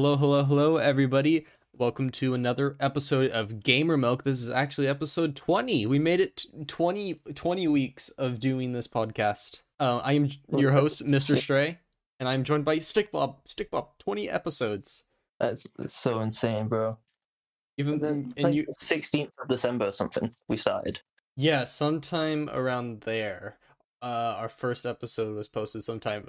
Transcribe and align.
Hello, 0.00 0.16
hello, 0.16 0.44
hello, 0.44 0.76
everybody. 0.78 1.44
Welcome 1.76 2.08
to 2.12 2.32
another 2.32 2.74
episode 2.80 3.32
of 3.32 3.62
Gamer 3.62 3.98
Milk. 3.98 4.24
This 4.24 4.40
is 4.40 4.48
actually 4.48 4.88
episode 4.88 5.36
20. 5.36 5.84
We 5.84 5.98
made 5.98 6.20
it 6.20 6.38
t- 6.38 6.48
20, 6.66 7.20
20 7.34 7.68
weeks 7.68 8.08
of 8.08 8.40
doing 8.40 8.72
this 8.72 8.88
podcast. 8.88 9.60
Uh, 9.78 10.00
I 10.02 10.14
am 10.14 10.30
your 10.56 10.70
host, 10.72 11.04
Mr. 11.04 11.36
Stray, 11.36 11.80
and 12.18 12.30
I'm 12.30 12.44
joined 12.44 12.64
by 12.64 12.78
Stickbob. 12.78 13.44
Stickbob, 13.46 13.88
20 13.98 14.30
episodes. 14.30 15.04
That's, 15.38 15.66
that's 15.76 15.92
so 15.96 16.20
insane, 16.20 16.68
bro. 16.68 16.96
Even 17.76 17.92
And 17.92 18.02
then 18.02 18.32
and 18.38 18.44
like 18.44 18.54
you, 18.54 18.64
sixteenth 18.70 19.34
of 19.38 19.48
December 19.48 19.88
or 19.88 19.92
something. 19.92 20.32
We 20.48 20.56
started. 20.56 21.00
yeah, 21.36 21.64
sometime 21.64 22.48
around 22.48 23.02
there. 23.02 23.58
Uh, 24.00 24.34
our 24.38 24.48
first 24.48 24.86
episode 24.86 25.36
was 25.36 25.46
posted 25.46 25.84
sometime. 25.84 26.26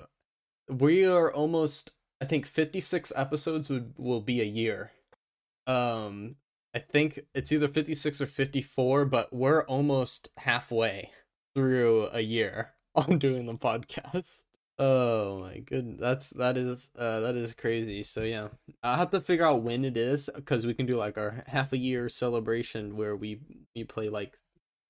We 0.68 1.06
are 1.06 1.32
almost, 1.32 1.94
I 2.22 2.26
think, 2.26 2.46
56 2.46 3.12
episodes 3.16 3.70
would 3.70 3.94
will 3.98 4.22
be 4.22 4.42
a 4.42 4.46
year. 4.46 4.92
Um, 5.68 6.36
I 6.74 6.80
think 6.80 7.20
it's 7.34 7.52
either 7.52 7.68
56 7.68 8.22
or 8.22 8.28
54, 8.28 9.06
but 9.06 9.34
we're 9.34 9.64
almost 9.64 10.30
halfway 10.38 11.12
through 11.56 12.10
a 12.14 12.22
year 12.22 12.74
on 12.96 13.20
doing 13.20 13.46
the 13.46 13.56
podcast. 13.56 14.44
Oh 14.80 15.42
my 15.42 15.60
goodness, 15.60 16.00
that's 16.00 16.30
that 16.32 16.58
is 16.58 16.90
uh 16.98 17.20
that 17.20 17.36
is 17.36 17.54
crazy. 17.54 18.02
So 18.02 18.24
yeah, 18.24 18.48
I 18.82 18.98
have 18.98 19.12
to 19.12 19.22
figure 19.22 19.46
out 19.46 19.62
when 19.62 19.86
it 19.86 19.96
is 19.96 20.30
because 20.34 20.66
we 20.66 20.74
can 20.74 20.88
do 20.88 20.98
like 20.98 21.18
our 21.20 21.44
half 21.46 21.72
a 21.74 21.78
year 21.78 22.10
celebration 22.10 22.96
where 22.96 23.16
we 23.16 23.40
we 23.76 23.84
play 23.84 24.10
like 24.10 24.40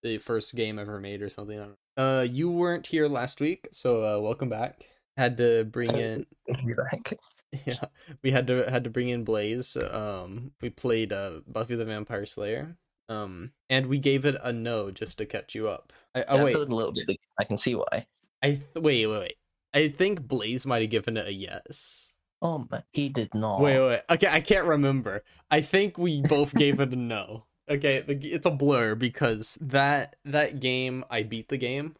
the 0.03 0.17
first 0.17 0.55
game 0.55 0.79
ever 0.79 0.99
made 0.99 1.21
or 1.21 1.29
something. 1.29 1.57
I 1.59 1.61
don't 1.63 1.77
know. 1.97 2.19
Uh, 2.19 2.21
you 2.21 2.49
weren't 2.49 2.87
here 2.87 3.07
last 3.09 3.41
week, 3.41 3.67
so 3.73 4.03
uh, 4.03 4.21
welcome 4.21 4.47
back. 4.47 4.85
Had 5.17 5.35
to 5.37 5.65
bring 5.65 5.91
in 5.97 6.25
Be 6.65 6.73
back. 6.73 7.13
yeah 7.65 7.83
we 8.23 8.31
had 8.31 8.47
to 8.47 8.63
had 8.69 8.83
to 8.85 8.89
bring 8.89 9.09
in 9.09 9.25
blaze 9.25 9.75
um 9.75 10.51
we 10.61 10.69
played 10.69 11.11
uh 11.11 11.41
buffy 11.47 11.75
the 11.75 11.83
vampire 11.83 12.25
slayer 12.25 12.77
um 13.09 13.51
and 13.69 13.87
we 13.87 13.97
gave 13.99 14.23
it 14.23 14.37
a 14.41 14.53
no 14.53 14.89
just 14.89 15.17
to 15.17 15.25
catch 15.25 15.53
you 15.53 15.67
up 15.67 15.91
i 16.15 16.23
oh 16.29 16.35
Yeah, 16.35 16.41
I 16.41 16.43
wait 16.45 16.55
played 16.55 16.69
a 16.69 16.75
little 16.75 16.93
bit. 16.93 17.17
I 17.37 17.43
can 17.43 17.57
see 17.57 17.75
why. 17.75 18.05
i 18.41 18.51
th- 18.51 18.61
wait 18.75 19.05
wait 19.05 19.19
wait 19.19 19.35
i 19.73 19.89
think 19.89 20.25
blaze 20.25 20.65
might 20.65 20.81
have 20.81 20.91
given 20.91 21.17
it 21.17 21.27
a 21.27 21.33
yes 21.33 22.13
Oh, 22.41 22.65
man, 22.71 22.83
he 22.93 23.09
did 23.09 23.33
not. 23.35 23.59
wait 23.59 23.79
wait 23.85 24.01
okay 24.09 24.27
i 24.29 24.39
can't 24.39 24.65
remember 24.65 25.23
i 25.51 25.59
think 25.59 25.97
we 25.97 26.21
both 26.21 26.53
gave 26.55 26.79
it 26.79 26.93
a 26.93 26.95
no 26.95 27.47
okay 27.69 28.01
it's 28.07 28.45
a 28.45 28.51
blur 28.51 28.95
because 28.95 29.57
that 29.59 30.15
that 30.23 30.61
game 30.61 31.03
i 31.09 31.21
beat 31.21 31.49
the 31.49 31.57
game 31.57 31.95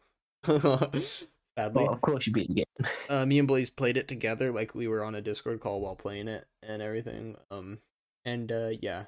sadly 1.58 1.84
Well, 1.84 1.92
of 1.92 2.00
course 2.00 2.26
you 2.26 2.32
beat 2.32 2.48
the 2.48 2.54
game. 2.54 2.92
uh, 3.08 3.26
me 3.26 3.38
and 3.38 3.48
Blaze 3.48 3.70
played 3.70 3.96
it 3.96 4.08
together, 4.08 4.52
like 4.52 4.74
we 4.74 4.88
were 4.88 5.04
on 5.04 5.14
a 5.14 5.20
Discord 5.20 5.60
call 5.60 5.80
while 5.80 5.96
playing 5.96 6.28
it 6.28 6.46
and 6.62 6.82
everything. 6.82 7.36
Um, 7.50 7.78
and 8.24 8.50
uh, 8.50 8.70
yeah, 8.80 9.04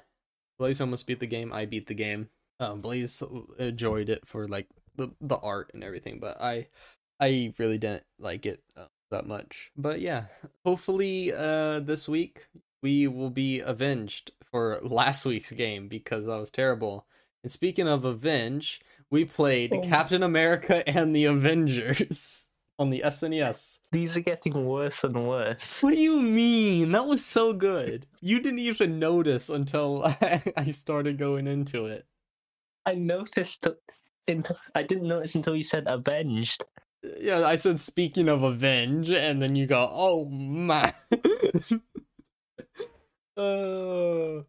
Blaze 0.59 0.81
almost 0.81 1.07
beat 1.07 1.19
the 1.19 1.27
game. 1.27 1.53
I 1.53 1.65
beat 1.65 1.87
the 1.87 1.93
game. 1.93 2.29
Um, 2.59 2.81
Blaze 2.81 3.21
enjoyed 3.59 4.09
it 4.09 4.27
for 4.27 4.47
like 4.47 4.67
the 4.95 5.11
the 5.21 5.37
art 5.37 5.71
and 5.73 5.83
everything, 5.83 6.19
but 6.19 6.41
I 6.41 6.67
I 7.19 7.53
really 7.57 7.77
didn't 7.77 8.03
like 8.19 8.45
it 8.45 8.63
uh, 8.77 8.87
that 9.11 9.27
much. 9.27 9.71
But 9.75 9.99
yeah, 9.99 10.25
hopefully 10.65 11.33
uh 11.33 11.79
this 11.81 12.07
week 12.07 12.47
we 12.81 13.07
will 13.07 13.29
be 13.29 13.59
avenged 13.59 14.31
for 14.51 14.79
last 14.83 15.25
week's 15.25 15.51
game 15.51 15.87
because 15.87 16.25
that 16.25 16.37
was 16.39 16.51
terrible. 16.51 17.05
And 17.43 17.51
speaking 17.51 17.87
of 17.87 18.05
avenge, 18.05 18.81
we 19.11 19.25
played 19.25 19.73
Oh. 19.73 19.81
Captain 19.81 20.23
America 20.23 20.87
and 20.87 21.15
the 21.15 21.25
Avengers 21.25 22.47
on 22.79 22.89
the 22.89 23.01
SNES. 23.05 23.79
These 23.91 24.17
are 24.17 24.21
getting 24.21 24.65
worse 24.65 25.03
and 25.03 25.27
worse. 25.27 25.81
What 25.81 25.93
do 25.93 25.99
you 25.99 26.19
mean? 26.21 26.91
That 26.91 27.07
was 27.07 27.23
so 27.23 27.53
good. 27.53 28.07
You 28.21 28.39
didn't 28.41 28.59
even 28.59 28.99
notice 28.99 29.49
until 29.49 30.03
I 30.57 30.71
started 30.71 31.17
going 31.17 31.47
into 31.47 31.85
it. 31.85 32.05
I 32.85 32.95
noticed. 32.95 33.63
that 33.63 33.77
In, 34.27 34.43
I 34.75 34.83
didn't 34.83 35.07
notice 35.07 35.35
until 35.35 35.55
you 35.55 35.63
said 35.63 35.85
avenged. 35.87 36.63
Yeah, 37.19 37.45
I 37.45 37.55
said 37.55 37.79
speaking 37.79 38.27
of 38.29 38.41
avenge, 38.43 39.09
and 39.11 39.39
then 39.41 39.55
you 39.55 39.67
go, 39.67 39.87
"Oh 39.91 40.25
my." 40.29 40.93
uh, 43.37 44.41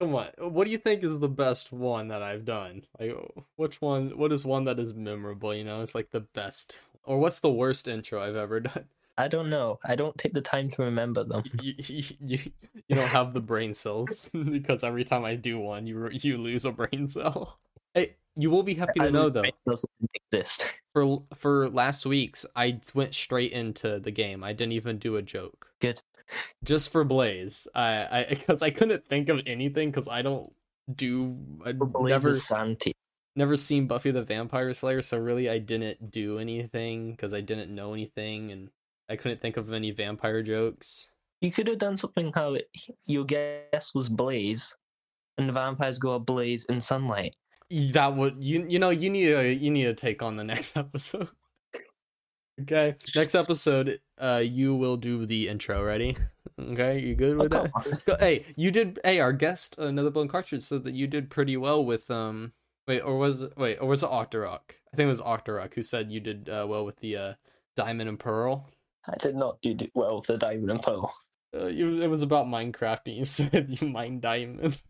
come 0.00 0.14
on. 0.14 0.28
What 0.38 0.64
do 0.64 0.70
you 0.70 0.78
think 0.78 1.02
is 1.02 1.18
the 1.18 1.28
best 1.28 1.72
one 1.72 2.08
that 2.08 2.22
I've 2.22 2.44
done? 2.44 2.82
Like, 2.98 3.14
which 3.56 3.80
one? 3.80 4.16
What 4.16 4.32
is 4.32 4.44
one 4.44 4.64
that 4.64 4.78
is 4.78 4.94
memorable? 4.94 5.54
You 5.54 5.64
know, 5.64 5.82
it's 5.82 5.94
like 5.94 6.10
the 6.10 6.20
best, 6.20 6.78
or 7.04 7.18
what's 7.18 7.40
the 7.40 7.50
worst 7.50 7.88
intro 7.88 8.22
I've 8.22 8.36
ever 8.36 8.60
done? 8.60 8.84
I 9.16 9.26
don't 9.26 9.50
know. 9.50 9.80
I 9.84 9.96
don't 9.96 10.16
take 10.16 10.32
the 10.32 10.40
time 10.40 10.70
to 10.70 10.82
remember 10.82 11.24
them. 11.24 11.42
you, 11.60 11.74
you, 11.78 12.04
you, 12.20 12.38
you 12.86 12.96
don't 12.96 13.08
have 13.08 13.34
the 13.34 13.40
brain 13.40 13.74
cells 13.74 14.30
because 14.50 14.84
every 14.84 15.04
time 15.04 15.24
I 15.24 15.34
do 15.34 15.58
one, 15.58 15.86
you 15.86 16.08
you 16.12 16.38
lose 16.38 16.64
a 16.64 16.70
brain 16.70 17.08
cell. 17.08 17.58
Hey, 17.94 18.14
you 18.36 18.50
will 18.50 18.62
be 18.62 18.74
happy 18.74 19.00
to 19.00 19.06
I 19.06 19.10
know 19.10 19.28
though. 19.28 19.40
brain 19.40 19.52
cells 19.64 19.84
exist. 20.32 20.68
For 20.92 21.24
for 21.34 21.68
last 21.68 22.06
week's, 22.06 22.46
I 22.54 22.80
went 22.94 23.14
straight 23.14 23.50
into 23.50 23.98
the 23.98 24.12
game. 24.12 24.44
I 24.44 24.52
didn't 24.52 24.72
even 24.72 24.98
do 24.98 25.16
a 25.16 25.22
joke. 25.22 25.72
Good. 25.80 26.00
Just 26.64 26.90
for 26.90 27.04
Blaze, 27.04 27.66
I 27.74 27.90
I 28.10 28.26
because 28.28 28.62
I 28.62 28.70
couldn't 28.70 29.06
think 29.06 29.28
of 29.28 29.40
anything 29.46 29.90
because 29.90 30.08
I 30.08 30.22
don't 30.22 30.52
do 30.94 31.36
I 31.64 31.72
never 32.00 32.32
Santi. 32.34 32.92
never 33.36 33.56
seen 33.56 33.86
Buffy 33.86 34.10
the 34.10 34.22
Vampire 34.22 34.72
Slayer, 34.74 35.02
so 35.02 35.18
really 35.18 35.48
I 35.48 35.58
didn't 35.58 36.10
do 36.10 36.38
anything 36.38 37.12
because 37.12 37.34
I 37.34 37.40
didn't 37.40 37.74
know 37.74 37.92
anything 37.92 38.52
and 38.52 38.70
I 39.08 39.16
couldn't 39.16 39.40
think 39.40 39.56
of 39.56 39.72
any 39.72 39.90
vampire 39.90 40.42
jokes. 40.42 41.10
You 41.40 41.50
could 41.52 41.66
have 41.68 41.78
done 41.78 41.96
something 41.96 42.32
how 42.34 42.54
it, 42.54 42.68
your 43.06 43.24
guess 43.24 43.94
was 43.94 44.08
blaze, 44.08 44.74
and 45.38 45.48
the 45.48 45.52
vampires 45.52 45.98
go 45.98 46.14
ablaze 46.14 46.64
in 46.66 46.80
sunlight. 46.80 47.36
That 47.70 48.16
would 48.16 48.42
you 48.42 48.66
you 48.68 48.78
know 48.78 48.90
you 48.90 49.10
need 49.10 49.26
to 49.26 49.54
you 49.54 49.70
need 49.70 49.84
to 49.84 49.94
take 49.94 50.22
on 50.22 50.36
the 50.36 50.44
next 50.52 50.76
episode. 50.76 51.28
Okay, 52.62 52.94
next 53.14 53.34
episode, 53.34 54.00
uh, 54.18 54.42
you 54.44 54.74
will 54.74 54.96
do 54.96 55.24
the 55.26 55.48
intro. 55.48 55.84
Ready? 55.84 56.16
Okay, 56.60 56.98
you 56.98 57.14
good 57.14 57.36
Oh, 57.36 57.42
with 57.44 57.52
come 57.52 57.70
that? 58.06 58.20
hey, 58.20 58.44
you 58.56 58.70
did. 58.70 58.98
Hey, 59.04 59.20
our 59.20 59.32
guest, 59.32 59.76
another 59.78 60.10
blown 60.10 60.28
cartridge, 60.28 60.62
said 60.62 60.84
that 60.84 60.94
you 60.94 61.06
did 61.06 61.30
pretty 61.30 61.56
well 61.56 61.84
with 61.84 62.10
um. 62.10 62.52
Wait, 62.86 63.00
or 63.00 63.18
was 63.18 63.42
it 63.42 63.52
wait, 63.56 63.76
or 63.76 63.88
was 63.88 64.02
it 64.02 64.08
Octorok? 64.10 64.60
I 64.92 64.96
think 64.96 65.06
it 65.06 65.10
was 65.10 65.20
Octorok 65.20 65.74
who 65.74 65.82
said 65.82 66.10
you 66.10 66.20
did 66.20 66.48
uh, 66.48 66.66
well 66.68 66.84
with 66.84 66.96
the 67.00 67.16
uh, 67.16 67.32
diamond 67.76 68.08
and 68.08 68.18
pearl. 68.18 68.68
I 69.06 69.16
did 69.18 69.36
not 69.36 69.60
do 69.62 69.76
well 69.94 70.16
with 70.16 70.26
the 70.26 70.36
diamond 70.38 70.70
and 70.70 70.82
pearl. 70.82 71.14
Uh, 71.54 71.66
it 71.66 72.10
was 72.10 72.22
about 72.22 72.46
Minecraft, 72.46 73.00
and 73.06 73.16
you 73.16 73.24
said 73.26 73.66
you 73.80 73.88
mine 73.88 74.20
diamonds. 74.20 74.82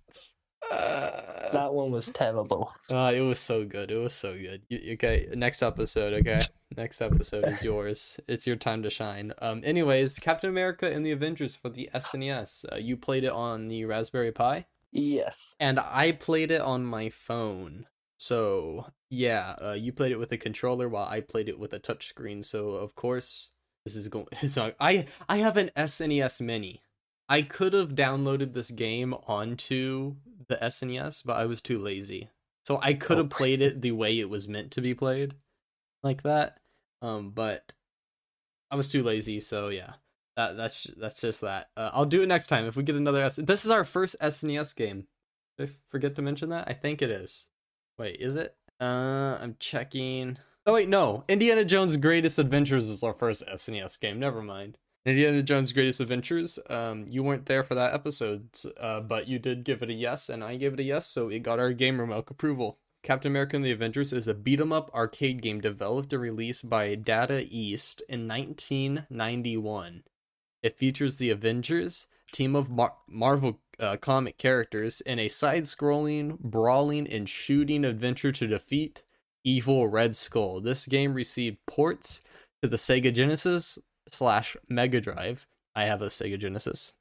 Uh, 0.70 1.48
That 1.50 1.72
one 1.72 1.90
was 1.90 2.06
terrible. 2.10 2.72
Uh, 2.90 3.12
it 3.14 3.20
was 3.20 3.38
so 3.38 3.64
good. 3.64 3.90
It 3.90 3.96
was 3.96 4.12
so 4.14 4.34
good. 4.36 4.62
You, 4.68 4.94
okay, 4.94 5.28
next 5.34 5.62
episode. 5.62 6.12
Okay, 6.14 6.42
next 6.76 7.00
episode 7.00 7.44
is 7.48 7.62
yours. 7.70 8.20
It's 8.28 8.46
your 8.46 8.56
time 8.56 8.82
to 8.82 8.90
shine. 8.90 9.32
Um, 9.40 9.62
anyways, 9.64 10.18
Captain 10.18 10.50
America 10.50 10.90
and 10.90 11.04
the 11.06 11.12
Avengers 11.12 11.54
for 11.56 11.68
the 11.70 11.88
SNES. 11.94 12.72
Uh, 12.72 12.76
you 12.76 12.96
played 12.96 13.24
it 13.24 13.32
on 13.32 13.68
the 13.68 13.84
Raspberry 13.86 14.32
Pi, 14.32 14.66
Yes. 14.92 15.54
and 15.58 15.78
I 15.80 16.12
played 16.12 16.50
it 16.50 16.60
on 16.60 16.84
my 16.84 17.08
phone. 17.08 17.86
So 18.18 18.86
yeah, 19.10 19.54
uh, 19.62 19.72
you 19.72 19.92
played 19.92 20.12
it 20.12 20.18
with 20.18 20.32
a 20.32 20.36
controller 20.38 20.88
while 20.88 21.06
I 21.08 21.20
played 21.20 21.48
it 21.48 21.58
with 21.58 21.72
a 21.72 21.80
touchscreen. 21.80 22.44
So 22.44 22.70
of 22.70 22.94
course, 22.94 23.50
this 23.86 23.94
is 23.96 24.08
going. 24.08 24.26
It's 24.42 24.56
not, 24.60 24.74
I 24.80 25.06
I 25.28 25.38
have 25.38 25.56
an 25.56 25.70
SNES 25.76 26.40
Mini. 26.42 26.82
I 27.30 27.42
could 27.42 27.74
have 27.74 27.90
downloaded 27.94 28.54
this 28.54 28.70
game 28.70 29.14
onto 29.26 30.16
the 30.48 30.56
SNES, 30.56 31.24
but 31.24 31.36
I 31.36 31.46
was 31.46 31.60
too 31.60 31.78
lazy. 31.78 32.30
So 32.64 32.78
I 32.82 32.94
could 32.94 33.16
have 33.18 33.26
Oh. 33.26 33.36
played 33.36 33.60
it 33.62 33.80
the 33.80 33.92
way 33.92 34.18
it 34.18 34.28
was 34.28 34.48
meant 34.48 34.72
to 34.72 34.80
be 34.80 34.94
played, 34.94 35.34
like 36.02 36.22
that. 36.22 36.60
Um, 37.00 37.30
but 37.30 37.72
I 38.70 38.76
was 38.76 38.88
too 38.88 39.02
lazy. 39.02 39.40
So 39.40 39.68
yeah, 39.68 39.94
that 40.36 40.56
that's 40.56 40.84
that's 40.96 41.20
just 41.20 41.40
that. 41.42 41.70
Uh, 41.76 41.90
I'll 41.92 42.04
do 42.06 42.22
it 42.22 42.26
next 42.26 42.48
time 42.48 42.66
if 42.66 42.76
we 42.76 42.82
get 42.82 42.96
another 42.96 43.22
S. 43.22 43.36
This 43.36 43.64
is 43.64 43.70
our 43.70 43.84
first 43.84 44.16
SNES 44.20 44.74
game. 44.76 45.06
Did 45.56 45.70
I 45.70 45.72
forget 45.88 46.14
to 46.16 46.22
mention 46.22 46.50
that? 46.50 46.68
I 46.68 46.72
think 46.74 47.00
it 47.02 47.10
is. 47.10 47.48
Wait, 47.98 48.20
is 48.20 48.36
it? 48.36 48.54
Uh, 48.80 49.38
I'm 49.40 49.56
checking. 49.58 50.38
Oh 50.66 50.74
wait, 50.74 50.88
no. 50.88 51.24
Indiana 51.28 51.64
Jones' 51.64 51.96
Greatest 51.96 52.38
Adventures 52.38 52.86
is 52.88 53.02
our 53.02 53.14
first 53.14 53.42
SNES 53.46 53.98
game. 53.98 54.18
Never 54.20 54.42
mind. 54.42 54.76
Indiana 55.08 55.42
Jones' 55.42 55.72
Greatest 55.72 56.00
Adventures. 56.00 56.58
Um, 56.68 57.06
you 57.08 57.22
weren't 57.22 57.46
there 57.46 57.64
for 57.64 57.74
that 57.74 57.94
episode, 57.94 58.50
uh, 58.78 59.00
but 59.00 59.26
you 59.26 59.38
did 59.38 59.64
give 59.64 59.82
it 59.82 59.88
a 59.88 59.94
yes, 59.94 60.28
and 60.28 60.44
I 60.44 60.56
gave 60.56 60.74
it 60.74 60.80
a 60.80 60.84
yes, 60.84 61.06
so 61.06 61.28
it 61.28 61.38
got 61.38 61.58
our 61.58 61.72
Gamer 61.72 62.06
Milk 62.06 62.30
approval. 62.30 62.78
Captain 63.02 63.32
America 63.32 63.56
and 63.56 63.64
the 63.64 63.70
Avengers 63.70 64.12
is 64.12 64.28
a 64.28 64.34
beat 64.34 64.60
'em 64.60 64.70
up 64.70 64.90
arcade 64.92 65.40
game 65.40 65.62
developed 65.62 66.12
and 66.12 66.20
released 66.20 66.68
by 66.68 66.94
Data 66.94 67.46
East 67.48 68.02
in 68.08 68.28
1991. 68.28 70.02
It 70.62 70.76
features 70.76 71.16
the 71.16 71.30
Avengers, 71.30 72.06
team 72.30 72.54
of 72.54 72.68
Mar- 72.68 72.96
Marvel 73.08 73.60
uh, 73.78 73.96
comic 73.96 74.36
characters, 74.36 75.00
in 75.00 75.18
a 75.18 75.28
side 75.28 75.64
scrolling, 75.64 76.38
brawling, 76.38 77.06
and 77.06 77.28
shooting 77.28 77.84
adventure 77.84 78.32
to 78.32 78.46
defeat 78.46 79.04
evil 79.42 79.88
Red 79.88 80.16
Skull. 80.16 80.60
This 80.60 80.86
game 80.86 81.14
received 81.14 81.64
ports 81.66 82.20
to 82.60 82.68
the 82.68 82.76
Sega 82.76 83.14
Genesis 83.14 83.78
slash 84.14 84.56
Mega 84.68 85.00
Drive. 85.00 85.46
I 85.74 85.84
have 85.86 86.02
a 86.02 86.06
Sega 86.06 86.38
Genesis. 86.38 86.94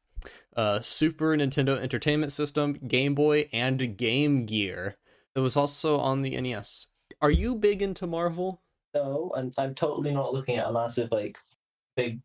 uh, 0.56 0.80
Super 0.80 1.36
Nintendo 1.38 1.80
Entertainment 1.80 2.31
System, 2.31 2.74
Game 2.88 3.15
Boy, 3.15 3.50
and 3.54 3.98
Game 3.98 4.45
Gear. 4.45 4.98
It 5.36 5.39
was 5.39 5.56
also 5.56 5.98
on 5.98 6.21
the 6.24 6.39
NES. 6.39 6.88
Are 7.21 7.31
you 7.31 7.56
big 7.56 7.81
into 7.81 8.07
Marvel? 8.07 8.62
No, 8.94 9.31
and 9.36 9.54
I'm 9.57 9.75
totally 9.75 10.12
not 10.12 10.33
looking 10.33 10.57
at 10.57 10.68
a 10.68 10.71
massive 10.74 11.12
like 11.12 11.38
big 11.95 12.19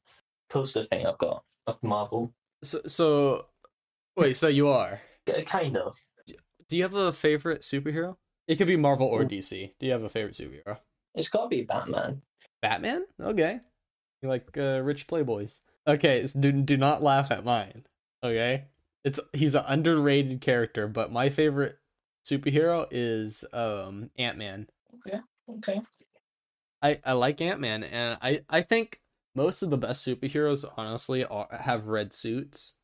poster 0.49 0.85
thing 0.85 1.07
I've 1.07 1.19
got 1.19 1.45
of 1.67 1.77
Marvel. 1.83 2.33
So, 2.65 2.81
so 2.87 3.47
wait, 4.17 4.37
so 4.37 4.49
you 4.49 4.69
are? 4.69 5.01
Kind 5.47 5.77
of. 5.77 5.97
Do 6.69 6.77
you 6.77 6.83
have 6.83 6.95
a 6.95 7.13
favorite 7.13 7.61
superhero? 7.61 8.17
It 8.49 8.57
could 8.57 8.67
be 8.67 8.77
Marvel 8.77 9.07
or 9.07 9.25
DC. 9.25 9.73
Do 9.79 9.87
you 9.87 9.93
have 9.93 10.03
a 10.03 10.09
favorite 10.09 10.35
superhero? 10.35 10.79
It's 11.15 11.29
got 11.29 11.43
to 11.43 11.49
be 11.49 11.63
Batman. 11.63 12.23
Batman? 12.63 13.05
Okay. 13.21 13.61
You 14.23 14.29
like 14.29 14.57
uh, 14.57 14.81
rich 14.83 15.07
playboys. 15.09 15.61
Okay, 15.87 16.23
s- 16.23 16.33
do 16.33 16.53
do 16.53 16.77
not 16.77 17.03
laugh 17.03 17.31
at 17.31 17.45
mine. 17.45 17.83
Okay? 18.23 18.67
It's 19.05 19.19
he's 19.33 19.55
an 19.57 19.65
underrated 19.67 20.41
character, 20.41 20.87
but 20.87 21.11
my 21.11 21.29
favorite 21.29 21.79
superhero 22.25 22.87
is 22.93 23.45
um 23.53 24.11
Ant-Man. 24.17 24.69
Okay. 25.07 25.19
Okay. 25.59 25.81
I 26.83 27.01
I 27.05 27.13
like 27.15 27.41
Ant-Man 27.41 27.83
and 27.83 28.17
I 28.23 28.45
I 28.49 28.63
think 28.63 29.01
most 29.35 29.63
of 29.63 29.71
the 29.71 29.79
best 29.79 30.07
superheroes 30.07 30.65
honestly 30.77 31.25
are, 31.25 31.49
have 31.51 31.87
red 31.89 32.13
suits. 32.13 32.75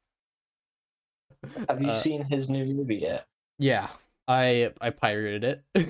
Have 1.69 1.81
you 1.81 1.90
Uh, 1.90 1.93
seen 1.93 2.25
his 2.25 2.49
new 2.49 2.64
movie 2.64 2.96
yet? 2.96 3.26
Yeah, 3.61 3.88
I 4.26 4.73
I 4.81 4.90
pirated 4.90 5.62
it. 5.76 5.88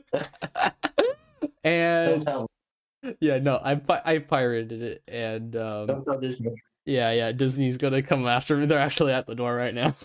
And. 1.64 2.28
Yeah, 3.22 3.38
no, 3.38 3.56
I 3.56 3.80
I 4.04 4.18
pirated 4.18 4.82
it 4.82 5.02
and 5.06 5.54
um 5.54 5.86
Don't 5.86 6.04
tell 6.04 6.18
Disney. 6.18 6.50
Yeah, 6.84 7.12
yeah, 7.12 7.30
Disney's 7.30 7.76
gonna 7.76 8.02
come 8.02 8.26
after 8.26 8.56
me. 8.56 8.66
They're 8.66 8.80
actually 8.80 9.12
at 9.12 9.26
the 9.26 9.36
door 9.36 9.54
right 9.54 9.74
now. 9.74 9.94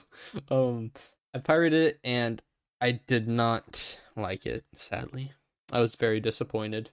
Um, 0.51 0.91
I 1.33 1.39
pirated 1.39 1.87
it 1.87 1.99
and 2.03 2.41
I 2.79 2.91
did 2.91 3.27
not 3.27 3.97
like 4.15 4.45
it. 4.45 4.65
Sadly, 4.75 5.33
I 5.71 5.79
was 5.79 5.95
very 5.95 6.19
disappointed. 6.19 6.91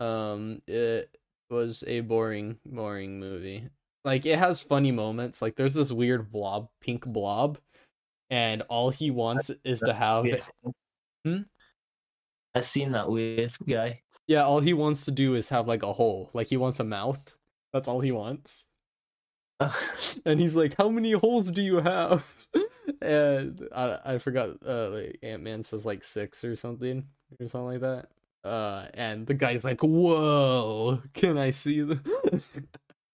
Um, 0.00 0.60
it 0.66 1.16
was 1.48 1.84
a 1.86 2.00
boring, 2.00 2.58
boring 2.66 3.20
movie. 3.20 3.68
Like 4.04 4.26
it 4.26 4.40
has 4.40 4.60
funny 4.60 4.90
moments. 4.90 5.40
Like 5.40 5.54
there's 5.54 5.74
this 5.74 5.92
weird 5.92 6.32
blob, 6.32 6.68
pink 6.80 7.06
blob, 7.06 7.58
and 8.28 8.62
all 8.62 8.90
he 8.90 9.12
wants 9.12 9.52
is 9.64 9.80
to 9.80 9.92
have. 9.92 10.26
Hmm? 11.24 11.42
I've 12.56 12.64
seen 12.64 12.92
that 12.92 13.08
weird 13.08 13.52
guy. 13.68 14.02
Yeah, 14.26 14.44
all 14.44 14.60
he 14.60 14.72
wants 14.72 15.04
to 15.06 15.10
do 15.10 15.34
is 15.34 15.48
have 15.50 15.66
like 15.68 15.82
a 15.82 15.92
hole. 15.92 16.30
Like 16.32 16.48
he 16.48 16.56
wants 16.56 16.80
a 16.80 16.84
mouth. 16.84 17.34
That's 17.72 17.88
all 17.88 18.00
he 18.00 18.12
wants. 18.12 18.64
and 20.24 20.40
he's 20.40 20.54
like, 20.54 20.74
"How 20.76 20.88
many 20.88 21.12
holes 21.12 21.50
do 21.50 21.62
you 21.62 21.76
have?" 21.76 22.24
and 23.02 23.68
I 23.74 23.98
I 24.04 24.18
forgot. 24.18 24.50
Uh, 24.66 24.90
like 24.90 25.18
Ant 25.22 25.42
Man 25.42 25.62
says 25.62 25.86
like 25.86 26.04
six 26.04 26.44
or 26.44 26.56
something 26.56 27.06
or 27.40 27.48
something 27.48 27.66
like 27.66 27.80
that. 27.80 28.08
Uh, 28.44 28.86
and 28.94 29.26
the 29.26 29.34
guy's 29.34 29.64
like, 29.64 29.82
"Whoa, 29.82 31.02
can 31.14 31.38
I 31.38 31.50
see 31.50 31.82
the?" 31.82 32.42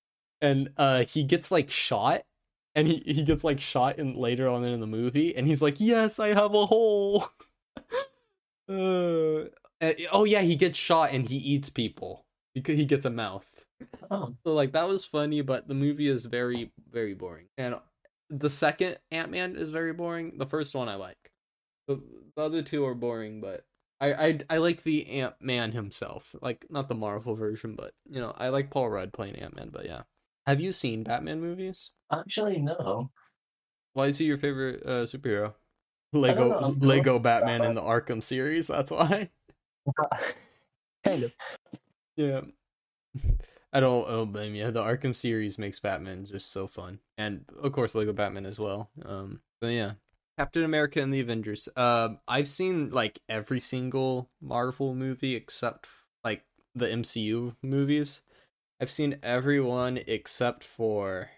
and 0.41 0.71
uh, 0.77 1.05
he 1.05 1.25
gets 1.25 1.51
like 1.51 1.71
shot, 1.71 2.23
and 2.75 2.87
he 2.89 3.03
he 3.07 3.25
gets 3.25 3.45
like 3.45 3.61
shot 3.61 3.99
in 3.99 4.15
later 4.15 4.49
on 4.49 4.65
in 4.65 4.81
the 4.81 4.87
movie, 4.87 5.35
and 5.37 5.47
he's 5.47 5.63
like, 5.63 5.77
"Yes, 5.81 6.19
I 6.19 6.29
have 6.29 6.55
a 6.55 6.67
hole." 6.67 7.27
uh, 8.69 9.28
and- 9.81 9.97
oh 10.13 10.25
yeah, 10.25 10.43
he 10.43 10.57
gets 10.57 10.79
shot 10.79 11.13
and 11.13 11.29
he 11.29 11.37
eats 11.37 11.71
people 11.71 12.25
because 12.55 12.77
he 12.77 12.85
gets 12.85 13.05
a 13.05 13.11
mouth. 13.11 13.49
oh, 14.11 14.35
So 14.45 14.55
like 14.55 14.73
that 14.73 14.89
was 14.89 15.05
funny, 15.05 15.41
but 15.41 15.69
the 15.69 15.75
movie 15.75 16.09
is 16.09 16.25
very 16.27 16.73
very 16.91 17.15
boring. 17.15 17.47
And 17.57 17.77
the 18.31 18.51
second 18.51 18.99
Ant 19.11 19.31
Man 19.31 19.57
is 19.57 19.71
very 19.71 19.93
boring. 19.93 20.37
The 20.39 20.47
first 20.47 20.75
one 20.75 20.89
I 20.89 20.97
like. 20.97 21.17
The, 21.87 22.01
the 22.37 22.43
other 22.43 22.63
two 22.63 22.85
are 22.85 22.95
boring, 22.95 23.41
but 23.41 23.65
I 24.01 24.13
I 24.13 24.39
I 24.51 24.57
like 24.59 24.83
the 24.83 25.07
Ant 25.21 25.35
Man 25.41 25.73
himself. 25.73 26.35
Like 26.43 26.67
not 26.71 26.89
the 26.89 26.95
Marvel 26.95 27.35
version, 27.35 27.75
but 27.77 27.93
you 28.09 28.21
know 28.21 28.35
I 28.37 28.49
like 28.49 28.71
Paul 28.71 28.91
Rudd 28.91 29.13
playing 29.13 29.37
Ant 29.37 29.57
Man. 29.57 29.71
But 29.73 29.87
yeah, 29.87 30.03
have 30.47 30.61
you 30.61 30.73
seen 30.73 31.05
Batman 31.05 31.41
movies? 31.41 31.91
actually 32.13 32.59
no. 32.59 33.11
Why 33.95 34.07
is 34.07 34.19
he 34.19 34.25
your 34.25 34.39
favorite 34.39 34.83
uh, 34.85 35.05
superhero? 35.05 35.55
Lego. 36.13 36.75
Lego 36.79 37.19
Batman 37.19 37.63
in 37.65 37.75
the 37.75 37.83
Arkham 37.83 38.23
series. 38.23 38.67
That's 38.69 38.91
why. 38.91 39.31
kind 41.05 41.23
of. 41.25 41.33
Yeah. 42.17 42.41
I 43.73 43.81
don't, 43.81 44.09
don't 44.09 44.33
blame 44.33 44.55
you. 44.55 44.71
The 44.71 44.83
Arkham 44.83 45.15
series 45.15 45.59
makes 45.59 45.79
Batman 45.79 46.25
just 46.25 46.51
so 46.51 46.67
fun, 46.67 47.01
and 47.19 47.45
of 47.63 47.73
course 47.73 47.95
Lego 47.95 48.15
Batman 48.15 48.47
as 48.47 48.59
well. 48.59 48.89
Um, 49.05 49.41
but 49.61 49.69
yeah, 49.69 49.93
Captain 50.39 50.65
America 50.65 51.03
and 51.03 51.13
the 51.13 51.21
Avengers. 51.21 51.69
Um, 51.77 52.19
I've 52.27 52.49
seen 52.49 52.91
like 52.91 53.21
every 53.29 53.61
single 53.61 54.31
Marvel 54.41 54.95
movie 54.95 55.35
except 55.35 55.89
like 56.25 56.45
the 56.75 56.87
MCU 56.87 57.57
movies. 57.63 58.23
I've 58.81 58.91
seen 58.91 59.19
everyone 59.23 59.99
except 60.07 60.65
for 60.65 61.31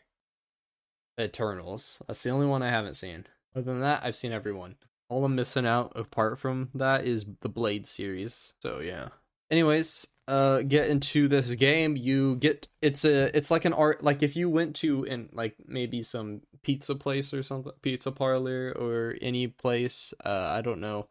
Eternals. 1.18 2.00
That's 2.06 2.22
the 2.22 2.30
only 2.30 2.46
one 2.46 2.62
I 2.62 2.70
haven't 2.70 2.94
seen. 2.94 3.26
Other 3.56 3.72
than 3.72 3.80
that, 3.80 4.02
I've 4.04 4.16
seen 4.16 4.32
everyone. 4.32 4.76
All 5.10 5.24
I'm 5.24 5.34
missing 5.34 5.66
out 5.66 5.92
apart 5.96 6.38
from 6.38 6.70
that 6.74 7.04
is 7.04 7.26
the 7.42 7.48
Blade 7.48 7.86
series. 7.86 8.54
So 8.62 8.80
yeah. 8.80 9.08
Anyways, 9.50 10.06
uh 10.28 10.62
get 10.62 10.88
into 10.88 11.28
this 11.28 11.54
game. 11.54 11.96
You 11.96 12.36
get 12.36 12.68
it's 12.80 13.04
a 13.04 13.36
it's 13.36 13.50
like 13.50 13.64
an 13.64 13.72
art 13.72 14.02
like 14.02 14.22
if 14.22 14.36
you 14.36 14.48
went 14.48 14.76
to 14.76 15.04
in 15.04 15.28
like 15.32 15.56
maybe 15.66 16.02
some 16.02 16.42
pizza 16.62 16.94
place 16.94 17.34
or 17.34 17.42
something, 17.42 17.72
pizza 17.82 18.12
parlor 18.12 18.72
or 18.78 19.16
any 19.20 19.48
place, 19.48 20.14
uh 20.24 20.52
I 20.56 20.62
don't 20.62 20.80
know. 20.80 21.08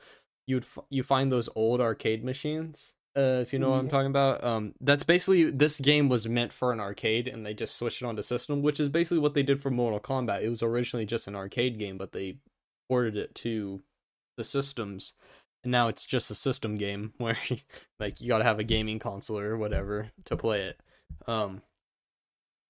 You'd 0.48 0.63
f- 0.63 0.86
you 0.90 1.04
find 1.04 1.31
those 1.31 1.50
old 1.56 1.81
arcade 1.81 2.24
machines. 2.24 2.94
Uh, 3.18 3.42
if 3.42 3.51
you 3.51 3.60
know 3.60 3.72
what 3.72 3.80
I'm 3.80 3.90
talking 3.90 4.12
about, 4.12 4.44
um, 4.44 4.74
that's 4.80 5.04
basically 5.04 5.50
this 5.50 5.80
game 5.80 6.10
was 6.10 6.30
meant 6.30 6.54
for 6.54 6.72
an 6.72 6.80
arcade, 6.80 7.28
and 7.28 7.46
they 7.46 7.54
just 7.54 7.75
switched 7.75 8.01
it 8.01 8.06
onto 8.06 8.22
system, 8.22 8.62
which 8.62 8.80
is 8.80 8.88
basically 8.88 9.18
what 9.18 9.34
they 9.34 9.44
did 9.44 9.60
for 9.62 9.72
Mortal 9.72 10.00
Kombat. 10.00 10.44
It 10.44 10.50
was 10.50 10.63
originally 10.63 11.06
just 11.06 11.28
an 11.28 11.36
arcade 11.36 11.80
game, 11.80 11.98
but 11.98 12.13
they 12.13 12.38
ported 12.88 13.18
it 13.18 13.36
to 13.36 13.81
the 14.39 14.44
systems 14.45 15.13
and 15.63 15.71
now 15.71 15.89
it's 15.89 16.06
just 16.06 16.31
a 16.31 16.36
system 16.36 16.77
game 16.77 17.13
where 17.18 17.38
like 18.00 18.21
you 18.21 18.30
got 18.30 18.39
to 18.39 18.44
have 18.45 18.59
a 18.59 18.63
gaming 18.63 18.97
console 19.00 19.39
or 19.39 19.57
whatever 19.57 20.09
to 20.25 20.38
play 20.38 20.62
it. 20.62 20.80
Um 21.27 21.62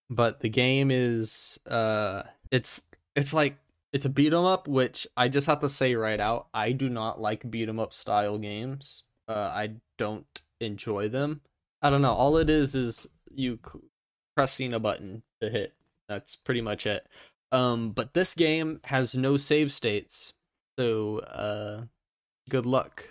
but 0.09 0.39
the 0.39 0.49
game 0.49 0.89
is 0.91 1.59
uh 1.69 2.23
it's 2.51 2.81
it's 3.15 3.31
like 3.31 3.57
it's 3.93 4.05
a 4.05 4.09
beat 4.09 4.33
'em 4.33 4.43
up 4.45 4.67
which 4.67 5.07
i 5.15 5.27
just 5.27 5.47
have 5.47 5.59
to 5.59 5.69
say 5.69 5.93
right 5.95 6.19
out 6.19 6.47
i 6.53 6.71
do 6.71 6.89
not 6.89 7.21
like 7.21 7.49
beat 7.49 7.69
'em 7.69 7.79
up 7.79 7.93
style 7.93 8.37
games. 8.37 9.03
Uh 9.27 9.51
i 9.53 9.71
don't 9.97 10.41
enjoy 10.59 11.07
them. 11.07 11.41
I 11.81 11.89
don't 11.89 12.01
know. 12.01 12.11
All 12.13 12.35
it 12.37 12.49
is 12.49 12.75
is 12.75 13.07
you 13.33 13.59
pressing 14.35 14.73
a 14.73 14.79
button 14.79 15.23
to 15.39 15.49
hit. 15.49 15.73
That's 16.09 16.35
pretty 16.35 16.61
much 16.61 16.85
it. 16.85 17.07
Um 17.51 17.91
but 17.91 18.13
this 18.13 18.33
game 18.33 18.79
has 18.85 19.15
no 19.15 19.37
save 19.37 19.71
states 19.71 20.33
so 20.79 21.19
uh 21.19 21.81
good 22.49 22.65
luck. 22.65 23.05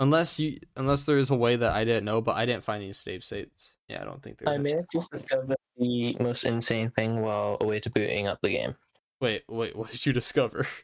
Unless 0.00 0.38
you 0.38 0.58
unless 0.76 1.04
there 1.04 1.18
is 1.18 1.30
a 1.30 1.36
way 1.36 1.56
that 1.56 1.74
I 1.74 1.84
didn't 1.84 2.04
know, 2.04 2.22
but 2.22 2.36
I 2.36 2.46
didn't 2.46 2.64
find 2.64 2.82
any 2.82 2.92
save 2.92 3.22
states. 3.22 3.76
Yeah, 3.88 4.00
I 4.00 4.04
don't 4.04 4.22
think 4.22 4.38
there's 4.38 4.56
I 4.56 4.58
may 4.58 4.72
have 4.72 4.86
just 4.90 5.10
discovered 5.10 5.56
the 5.76 6.16
most 6.20 6.44
insane 6.44 6.90
thing 6.90 7.20
while 7.20 7.58
away 7.60 7.80
to 7.80 7.90
booting 7.90 8.26
up 8.26 8.40
the 8.42 8.50
game. 8.50 8.76
Wait, 9.20 9.42
wait, 9.48 9.76
what 9.76 9.90
did 9.90 10.04
you 10.06 10.12
discover? 10.12 10.66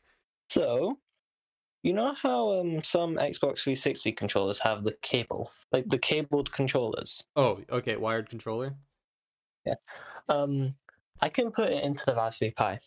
So, 0.50 0.99
you 1.83 1.95
know 1.95 2.12
how 2.12 2.61
um 2.61 2.85
some 2.85 3.14
Xbox 3.14 3.61
360 3.61 4.12
controllers 4.12 4.59
have 4.59 4.85
the 4.85 4.95
cable, 5.00 5.50
like 5.73 5.88
the 5.88 5.97
cabled 5.97 6.52
controllers. 6.52 7.25
Oh, 7.37 7.61
okay, 7.71 7.97
wired 7.97 8.28
controller. 8.28 8.75
Yeah, 9.64 9.76
um, 10.28 10.75
I 11.23 11.31
can 11.31 11.52
put 11.52 11.73
it 11.73 11.83
into 11.83 12.04
the 12.04 12.14
Raspberry 12.14 12.50
Pi, 12.50 12.81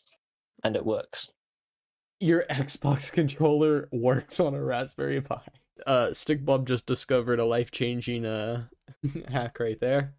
and 0.64 0.76
it 0.76 0.86
works. 0.86 1.32
Your 2.20 2.46
Xbox 2.50 3.12
controller 3.12 3.88
works 3.92 4.40
on 4.40 4.54
a 4.54 4.64
Raspberry 4.64 5.22
Pi. 5.22 5.42
Uh 5.86 6.08
Stickbob 6.08 6.66
just 6.66 6.86
discovered 6.86 7.40
a 7.40 7.46
life-changing 7.46 8.26
uh 8.26 8.66
hack 9.28 9.60
right 9.60 9.80
there. 9.80 10.14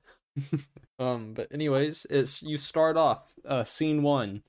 um 0.98 1.34
but 1.34 1.48
anyways, 1.52 2.06
it's 2.10 2.42
you 2.42 2.56
start 2.56 2.96
off 2.96 3.32
uh 3.48 3.64
scene 3.64 4.02
1. 4.02 4.42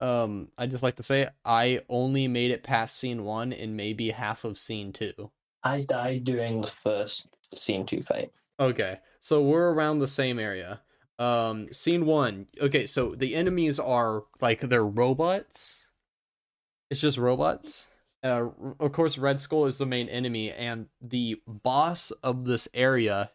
Um 0.00 0.48
I 0.58 0.66
just 0.66 0.82
like 0.82 0.96
to 0.96 1.02
say 1.02 1.28
I 1.44 1.80
only 1.88 2.26
made 2.28 2.50
it 2.50 2.62
past 2.62 2.98
scene 2.98 3.24
1 3.24 3.52
and 3.52 3.76
maybe 3.76 4.10
half 4.10 4.44
of 4.44 4.58
scene 4.58 4.92
2. 4.92 5.30
I 5.64 5.80
died 5.80 6.24
during 6.24 6.60
the 6.60 6.66
first 6.66 7.28
scene 7.54 7.86
two 7.86 8.02
fight. 8.02 8.30
Okay, 8.60 9.00
so 9.18 9.42
we're 9.42 9.72
around 9.72 9.98
the 9.98 10.06
same 10.06 10.38
area. 10.38 10.82
Um, 11.18 11.72
scene 11.72 12.06
one. 12.06 12.46
Okay, 12.60 12.86
so 12.86 13.14
the 13.14 13.34
enemies 13.34 13.78
are 13.78 14.24
like 14.40 14.60
they're 14.60 14.84
robots. 14.84 15.83
It's 16.94 17.00
just 17.00 17.18
robots. 17.18 17.88
Uh, 18.22 18.50
of 18.78 18.92
course, 18.92 19.18
Red 19.18 19.40
Skull 19.40 19.66
is 19.66 19.78
the 19.78 19.84
main 19.84 20.08
enemy, 20.08 20.52
and 20.52 20.86
the 21.00 21.42
boss 21.44 22.12
of 22.22 22.44
this 22.44 22.68
area. 22.72 23.32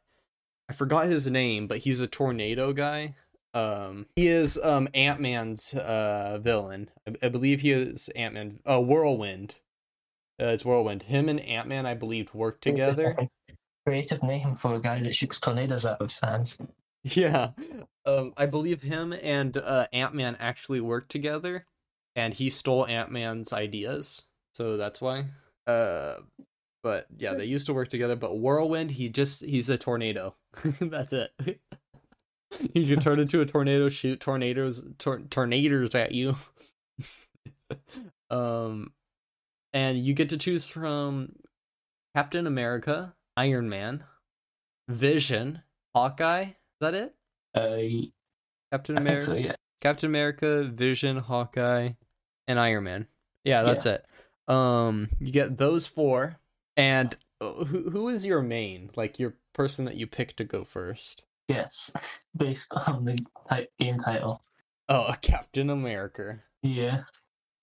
I 0.70 0.74
forgot 0.74 1.10
his 1.10 1.28
name, 1.28 1.68
but 1.68 1.80
he's 1.80 2.00
a 2.00 2.08
tornado 2.08 2.72
guy. 2.72 3.16
Um, 3.54 4.06
he 4.16 4.30
is 4.30 4.58
um 4.64 4.88
Ant 4.94 5.20
Man's 5.20 5.74
uh 5.74 6.40
villain. 6.42 6.90
I, 7.06 7.26
I 7.26 7.28
believe 7.28 7.60
he 7.60 7.74
is 7.74 8.08
Ant 8.16 8.34
Man. 8.34 8.60
Uh, 8.66 8.80
Whirlwind. 8.80 9.56
Uh, 10.42 10.46
it's 10.46 10.64
Whirlwind. 10.64 11.04
Him 11.04 11.28
and 11.28 11.42
Ant 11.42 11.68
Man, 11.68 11.86
I 11.86 11.96
believe, 11.96 12.34
work 12.34 12.62
together. 12.62 13.18
Creative 13.86 14.24
name 14.24 14.56
for 14.56 14.76
a 14.76 14.80
guy 14.80 15.04
that 15.04 15.16
shoots 15.16 15.38
tornadoes 15.38 15.84
out 15.84 16.00
of 16.00 16.08
his 16.08 16.20
hands. 16.22 16.58
Yeah. 17.04 17.52
Um, 18.06 18.34
I 18.38 18.46
believe 18.46 18.82
him 18.82 19.14
and 19.14 19.58
uh, 19.58 19.88
Ant 19.94 20.14
Man 20.14 20.36
actually 20.38 20.82
worked 20.82 21.10
together, 21.10 21.66
and 22.20 22.34
he 22.34 22.50
stole 22.50 22.86
Ant 22.86 23.12
Man's 23.12 23.54
ideas, 23.54 24.24
so 24.54 24.76
that's 24.76 25.00
why. 25.00 25.26
Uh, 25.66 26.16
but 26.84 27.08
yeah, 27.18 27.34
they 27.34 27.46
used 27.46 27.66
to 27.68 27.74
work 27.74 27.88
together. 27.88 28.18
But 28.18 28.40
Whirlwind, 28.40 28.92
he 28.92 29.10
just 29.10 29.44
he's 29.44 29.70
a 29.70 29.78
tornado. 29.78 30.36
that's 30.82 31.14
it. 31.14 31.32
he 32.74 32.86
can 32.86 33.00
turn 33.00 33.20
into 33.20 33.40
a 33.40 33.46
tornado, 33.46 33.88
shoot 33.88 34.20
tornadoes, 34.20 34.86
tor- 34.98 35.22
tornadoes 35.30 35.96
at 35.96 36.12
you. 36.12 36.36
um, 38.30 38.92
and 39.72 39.98
you 39.98 40.14
get 40.14 40.30
to 40.30 40.38
choose 40.38 40.68
from 40.68 41.34
Captain 42.16 42.46
America, 42.46 43.16
Iron 43.38 43.70
Man, 43.70 44.04
Vision, 44.90 45.62
Hawkeye. 45.96 46.44
Is 46.44 46.82
that 46.82 46.96
it? 46.96 47.16
Uh, 47.56 48.10
Captain 48.74 48.98
America, 48.98 49.26
so, 49.26 49.34
yeah. 49.36 49.56
Captain 49.82 50.10
America, 50.10 50.64
Vision, 50.66 51.18
Hawkeye, 51.18 51.92
and 52.50 52.60
Iron 52.60 52.84
Man. 52.84 53.08
Yeah, 53.46 53.64
that's 53.64 53.86
it. 53.86 54.06
Um, 54.50 55.10
you 55.20 55.32
get 55.32 55.58
those 55.58 55.88
four, 55.88 56.38
and 56.76 57.16
uh, 57.40 57.64
who 57.64 57.90
who 57.90 58.10
is 58.10 58.26
your 58.26 58.42
main? 58.42 58.90
Like 58.98 59.20
your 59.20 59.36
person 59.54 59.86
that 59.86 59.96
you 59.96 60.08
pick 60.08 60.36
to 60.38 60.44
go 60.44 60.66
first? 60.66 61.24
Yes, 61.48 61.94
based 62.36 62.74
on 62.74 63.06
the 63.06 63.18
type, 63.48 63.72
game 63.80 64.00
title. 64.00 64.44
Oh, 64.90 65.16
Captain 65.22 65.70
America. 65.70 66.40
Yeah. 66.64 67.04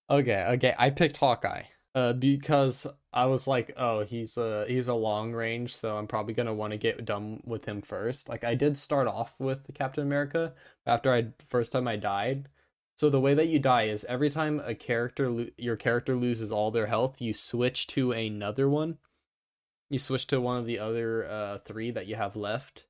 Okay, 0.09 0.45
okay. 0.51 0.73
I 0.79 0.89
picked 0.89 1.17
Hawkeye. 1.17 1.63
Uh, 1.93 2.13
because 2.13 2.85
I 3.11 3.25
was 3.25 3.47
like, 3.47 3.73
oh, 3.75 4.03
he's 4.05 4.37
a 4.37 4.65
he's 4.67 4.87
a 4.87 4.93
long 4.93 5.33
range, 5.33 5.75
so 5.75 5.97
I'm 5.97 6.07
probably 6.07 6.33
gonna 6.35 6.53
want 6.53 6.71
to 6.71 6.77
get 6.77 7.03
done 7.05 7.41
with 7.43 7.65
him 7.65 7.81
first. 7.81 8.29
Like 8.29 8.43
I 8.43 8.55
did 8.55 8.77
start 8.77 9.07
off 9.07 9.33
with 9.39 9.73
Captain 9.73 10.03
America 10.03 10.53
after 10.85 11.11
I 11.11 11.29
first 11.49 11.71
time 11.71 11.87
I 11.87 11.95
died. 11.95 12.49
So 12.97 13.11
the 13.11 13.19
way 13.21 13.35
that 13.35 13.47
you 13.47 13.59
die 13.59 13.83
is 13.83 14.05
every 14.05 14.31
time 14.31 14.59
a 14.65 14.73
character 14.73 15.29
lo- 15.29 15.47
your 15.55 15.75
character 15.75 16.15
loses 16.15 16.51
all 16.51 16.71
their 16.71 16.87
health, 16.87 17.21
you 17.21 17.31
switch 17.31 17.85
to 17.87 18.11
another 18.11 18.67
one. 18.67 18.97
You 19.89 19.99
switch 19.99 20.25
to 20.27 20.41
one 20.41 20.57
of 20.57 20.65
the 20.65 20.79
other 20.79 21.25
uh 21.25 21.59
three 21.59 21.91
that 21.91 22.07
you 22.07 22.15
have 22.15 22.35
left. 22.35 22.85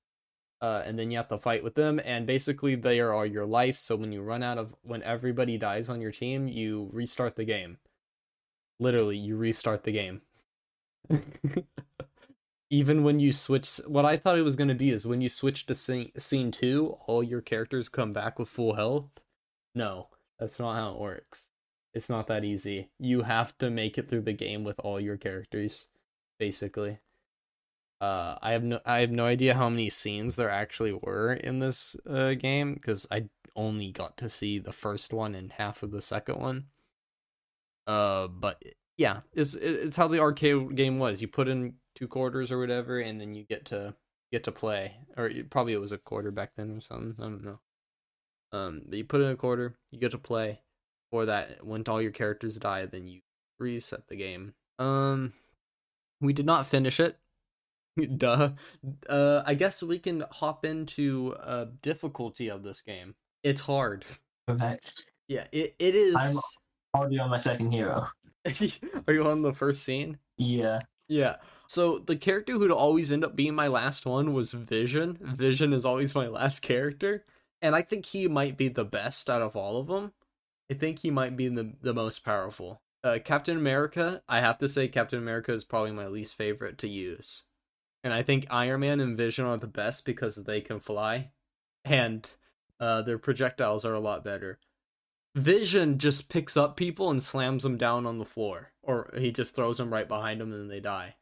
Uh, 0.60 0.82
and 0.86 0.98
then 0.98 1.12
you 1.12 1.18
have 1.18 1.28
to 1.28 1.38
fight 1.38 1.64
with 1.64 1.76
them, 1.76 2.02
and 2.04 2.26
basically 2.26 2.74
they 2.74 3.00
are 3.00 3.14
all 3.14 3.26
your 3.26 3.46
life. 3.46 3.78
So 3.78 3.96
when 3.96 4.12
you 4.12 4.24
run 4.24 4.42
out 4.42 4.58
of 4.58 4.74
when 4.82 5.04
everybody 5.04 5.56
dies 5.56 5.88
on 5.88 6.02
your 6.02 6.12
team, 6.12 6.48
you 6.48 6.90
restart 6.92 7.36
the 7.36 7.46
game. 7.46 7.78
Literally, 8.80 9.18
you 9.18 9.38
restart 9.38 9.84
the 9.84 9.92
game. 9.92 10.22
Even 12.72 13.04
when 13.04 13.20
you 13.20 13.32
switch, 13.32 13.80
what 13.86 14.04
I 14.04 14.18
thought 14.18 14.40
it 14.40 14.44
was 14.44 14.56
going 14.56 14.68
to 14.68 14.74
be 14.74 14.90
is 14.90 15.06
when 15.06 15.22
you 15.22 15.30
switch 15.30 15.68
to 15.68 15.76
scene, 15.76 16.12
scene 16.18 16.52
two, 16.52 16.98
all 17.06 17.22
your 17.22 17.42
characters 17.42 17.88
come 17.88 18.12
back 18.12 18.40
with 18.40 18.50
full 18.50 18.74
health. 18.74 19.10
No, 19.77 20.07
that's 20.39 20.57
not 20.57 20.75
how 20.75 20.93
it 20.93 21.00
works. 21.00 21.51
It's 21.93 22.10
not 22.10 22.25
that 22.27 22.43
easy. 22.43 22.89
You 23.00 23.22
have 23.22 23.55
to 23.60 23.69
make 23.69 24.00
it 24.00 24.10
through 24.10 24.22
the 24.22 24.34
game 24.34 24.63
with 24.63 24.79
all 24.79 25.00
your 25.00 25.17
characters, 25.17 25.88
basically. 26.39 26.98
Uh, 28.01 28.38
I 28.41 28.53
have 28.53 28.63
no, 28.63 28.79
I 28.86 29.00
have 29.01 29.12
no 29.12 29.25
idea 29.27 29.53
how 29.53 29.69
many 29.69 29.91
scenes 29.91 30.36
there 30.36 30.50
actually 30.50 30.93
were 30.93 31.34
in 31.34 31.60
this 31.60 31.96
uh, 32.10 32.34
game 32.34 32.74
because 32.74 33.05
I 33.12 33.25
only 33.55 33.91
got 33.91 34.17
to 34.17 34.29
see 34.29 34.57
the 34.57 34.74
first 34.74 35.13
one 35.13 35.36
and 35.36 35.53
half 35.53 35.84
of 35.84 35.91
the 35.91 36.01
second 36.01 36.39
one. 36.39 36.65
Uh, 37.86 38.27
but 38.27 38.62
yeah, 38.98 39.22
it's 39.34 39.53
it's 39.53 39.98
how 39.98 40.07
the 40.07 40.19
arcade 40.19 40.75
game 40.75 40.98
was. 40.98 41.22
You 41.22 41.27
put 41.27 41.48
in 41.48 41.75
two 41.96 42.07
quarters 42.07 42.51
or 42.51 42.60
whatever, 42.60 43.00
and 43.00 43.22
then 43.22 43.36
you 43.36 43.43
get 43.43 43.65
to 43.65 43.93
get 44.31 44.43
to 44.46 44.51
play. 44.51 44.96
Or 45.15 45.29
probably 45.51 45.74
it 45.74 45.81
was 45.81 45.91
a 45.91 46.00
quarter 46.00 46.31
back 46.31 46.51
then 46.55 46.77
or 46.77 46.81
something. 46.81 47.15
I 47.19 47.24
don't 47.29 47.46
know. 47.46 47.60
Um, 48.51 48.84
but 48.88 48.98
you 48.98 49.04
put 49.06 49.22
in 49.22 49.27
a 49.30 49.36
quarter, 49.36 49.75
you 49.92 50.00
get 50.00 50.12
to 50.12 50.18
play. 50.18 50.62
For 51.12 51.25
that, 51.25 51.66
when 51.66 51.84
all 51.88 52.01
your 52.01 52.12
characters 52.12 52.58
die, 52.58 52.86
then 52.86 53.08
you 53.08 53.22
reset 53.60 54.08
the 54.10 54.18
game. 54.18 54.54
Um, 54.77 55.32
we 56.20 56.34
did 56.34 56.46
not 56.46 56.66
finish 56.66 57.00
it. 57.00 57.18
Duh. 58.18 58.51
Uh, 59.10 59.42
I 59.46 59.54
guess 59.54 59.82
we 59.82 60.00
can 60.00 60.25
hop 60.32 60.66
into 60.66 61.34
uh 61.42 61.68
difficulty 61.82 62.50
of 62.50 62.62
this 62.63 62.82
game. 62.82 63.16
It's 63.44 63.62
hard. 63.62 64.04
Correct. 64.48 64.92
Yeah, 65.30 65.46
it 65.51 65.75
it 65.80 65.96
is. 65.96 66.16
I'm- 66.16 66.36
Already 66.96 67.20
on 67.20 67.30
my 67.30 67.38
second 67.39 67.72
hero. 67.72 68.08
Are 69.08 69.13
you 69.13 69.24
on 69.27 69.42
the 69.44 69.54
first 69.54 69.84
scene? 69.84 70.18
Yeah. 70.38 70.80
Yeah. 71.10 71.36
So 71.68 72.00
the 72.00 72.16
character 72.16 72.54
who'd 72.54 72.72
always 72.72 73.12
end 73.12 73.24
up 73.24 73.36
being 73.36 73.54
my 73.54 73.68
last 73.68 74.06
one 74.06 74.34
was 74.34 74.51
Vision. 74.54 75.18
Vision 75.22 75.74
is 75.74 75.86
always 75.86 76.16
my 76.16 76.27
last 76.27 76.62
character, 76.62 77.25
and 77.62 77.76
I 77.76 77.82
think 77.82 78.06
he 78.06 78.28
might 78.28 78.58
be 78.58 78.68
the 78.68 78.86
best 78.86 79.30
out 79.30 79.42
of 79.42 79.56
all 79.56 79.80
of 79.80 79.88
them. 79.88 80.14
I 80.72 80.74
think 80.74 81.00
he 81.00 81.12
might 81.12 81.38
be 81.38 81.48
the 81.48 81.74
the 81.82 81.94
most 81.94 82.24
powerful. 82.24 82.82
Uh, 83.04 83.20
Captain 83.24 83.58
America, 83.58 84.22
I 84.28 84.42
have 84.42 84.58
to 84.58 84.68
say, 84.68 84.88
Captain 84.88 85.20
America 85.20 85.54
is 85.54 85.64
probably 85.64 85.92
my 85.92 86.08
least 86.08 86.36
favorite 86.36 86.78
to 86.80 86.90
use, 86.90 87.44
and 88.04 88.14
I 88.14 88.24
think 88.24 88.48
Iron 88.50 88.82
Man 88.82 89.00
and 89.00 89.18
Vision 89.18 89.46
are 89.46 89.58
the 89.58 89.68
best 89.68 90.06
because 90.06 90.36
they 90.36 90.62
can 90.62 90.80
fly, 90.80 91.32
and 91.86 92.30
uh, 92.80 93.02
their 93.02 93.18
projectiles 93.18 93.86
are 93.86 93.94
a 93.94 94.00
lot 94.00 94.24
better. 94.24 94.60
Vision 95.36 96.00
just 96.00 96.30
picks 96.30 96.58
up 96.58 96.76
people 96.76 97.12
and 97.12 97.22
slams 97.22 97.64
them 97.64 97.78
down 97.78 98.06
on 98.06 98.18
the 98.18 98.26
floor, 98.26 98.72
or 98.82 99.12
he 99.18 99.32
just 99.32 99.56
throws 99.56 99.78
them 99.78 99.94
right 99.94 100.08
behind 100.08 100.42
him 100.42 100.52
and 100.52 100.70
they 100.70 100.80
die. 100.80 101.16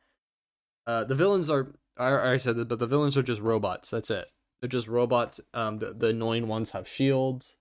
Uh, 0.88 1.04
the 1.04 1.16
villains 1.16 1.50
are 1.50 1.74
I 1.98 2.34
I 2.34 2.38
said 2.38 2.56
that, 2.58 2.68
but 2.70 2.80
the 2.80 2.88
villains 2.88 3.18
are 3.18 3.24
just 3.24 3.42
robots. 3.42 3.90
That's 3.90 4.10
it. 4.10 4.28
They're 4.62 4.70
just 4.70 4.88
robots. 4.88 5.42
Um, 5.54 5.78
the, 5.78 5.94
the 5.94 6.08
annoying 6.10 6.48
ones 6.48 6.72
have 6.72 6.88
shields. 6.88 7.58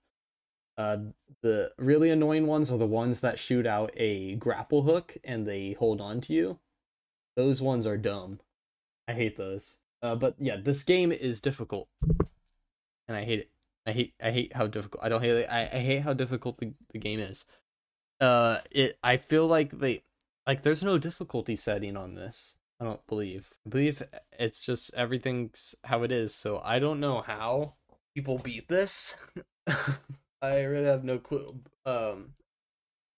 Uh, 0.77 0.97
the 1.41 1.71
really 1.77 2.09
annoying 2.09 2.47
ones 2.47 2.71
are 2.71 2.77
the 2.77 2.85
ones 2.85 3.21
that 3.21 3.39
shoot 3.39 3.65
out 3.65 3.91
a 3.95 4.35
grapple 4.35 4.83
hook 4.83 5.17
and 5.23 5.47
they 5.47 5.73
hold 5.73 6.01
on 6.01 6.19
to 6.21 6.33
you. 6.33 6.59
Those 7.35 7.61
ones 7.61 7.85
are 7.85 7.97
dumb. 7.97 8.39
I 9.07 9.13
hate 9.13 9.37
those. 9.37 9.77
Uh, 10.01 10.15
but 10.15 10.35
yeah, 10.39 10.57
this 10.57 10.83
game 10.83 11.11
is 11.11 11.41
difficult, 11.41 11.87
and 13.07 13.17
I 13.17 13.23
hate 13.23 13.39
it. 13.39 13.49
I 13.85 13.91
hate 13.91 14.13
I 14.21 14.31
hate 14.31 14.53
how 14.53 14.67
difficult. 14.67 15.03
I 15.03 15.09
don't 15.09 15.21
hate 15.21 15.31
it. 15.31 15.49
I, 15.49 15.61
I 15.61 15.79
hate 15.79 16.01
how 16.01 16.13
difficult 16.13 16.59
the, 16.59 16.73
the 16.91 16.99
game 16.99 17.19
is. 17.19 17.45
Uh, 18.19 18.59
it. 18.71 18.97
I 19.03 19.17
feel 19.17 19.47
like 19.47 19.79
they 19.79 20.03
like 20.45 20.63
there's 20.63 20.83
no 20.83 20.97
difficulty 20.97 21.55
setting 21.55 21.97
on 21.97 22.15
this. 22.15 22.55
I 22.79 22.85
don't 22.85 23.05
believe. 23.07 23.53
I 23.65 23.69
believe 23.69 24.03
it's 24.37 24.65
just 24.65 24.93
everything's 24.95 25.75
how 25.83 26.03
it 26.03 26.11
is. 26.11 26.35
So 26.35 26.61
I 26.63 26.79
don't 26.79 26.99
know 26.99 27.21
how 27.21 27.75
people 28.13 28.37
beat 28.37 28.67
this. 28.67 29.15
I 30.41 30.61
really 30.63 30.85
have 30.85 31.03
no 31.03 31.17
clue. 31.17 31.59
Um, 31.85 32.33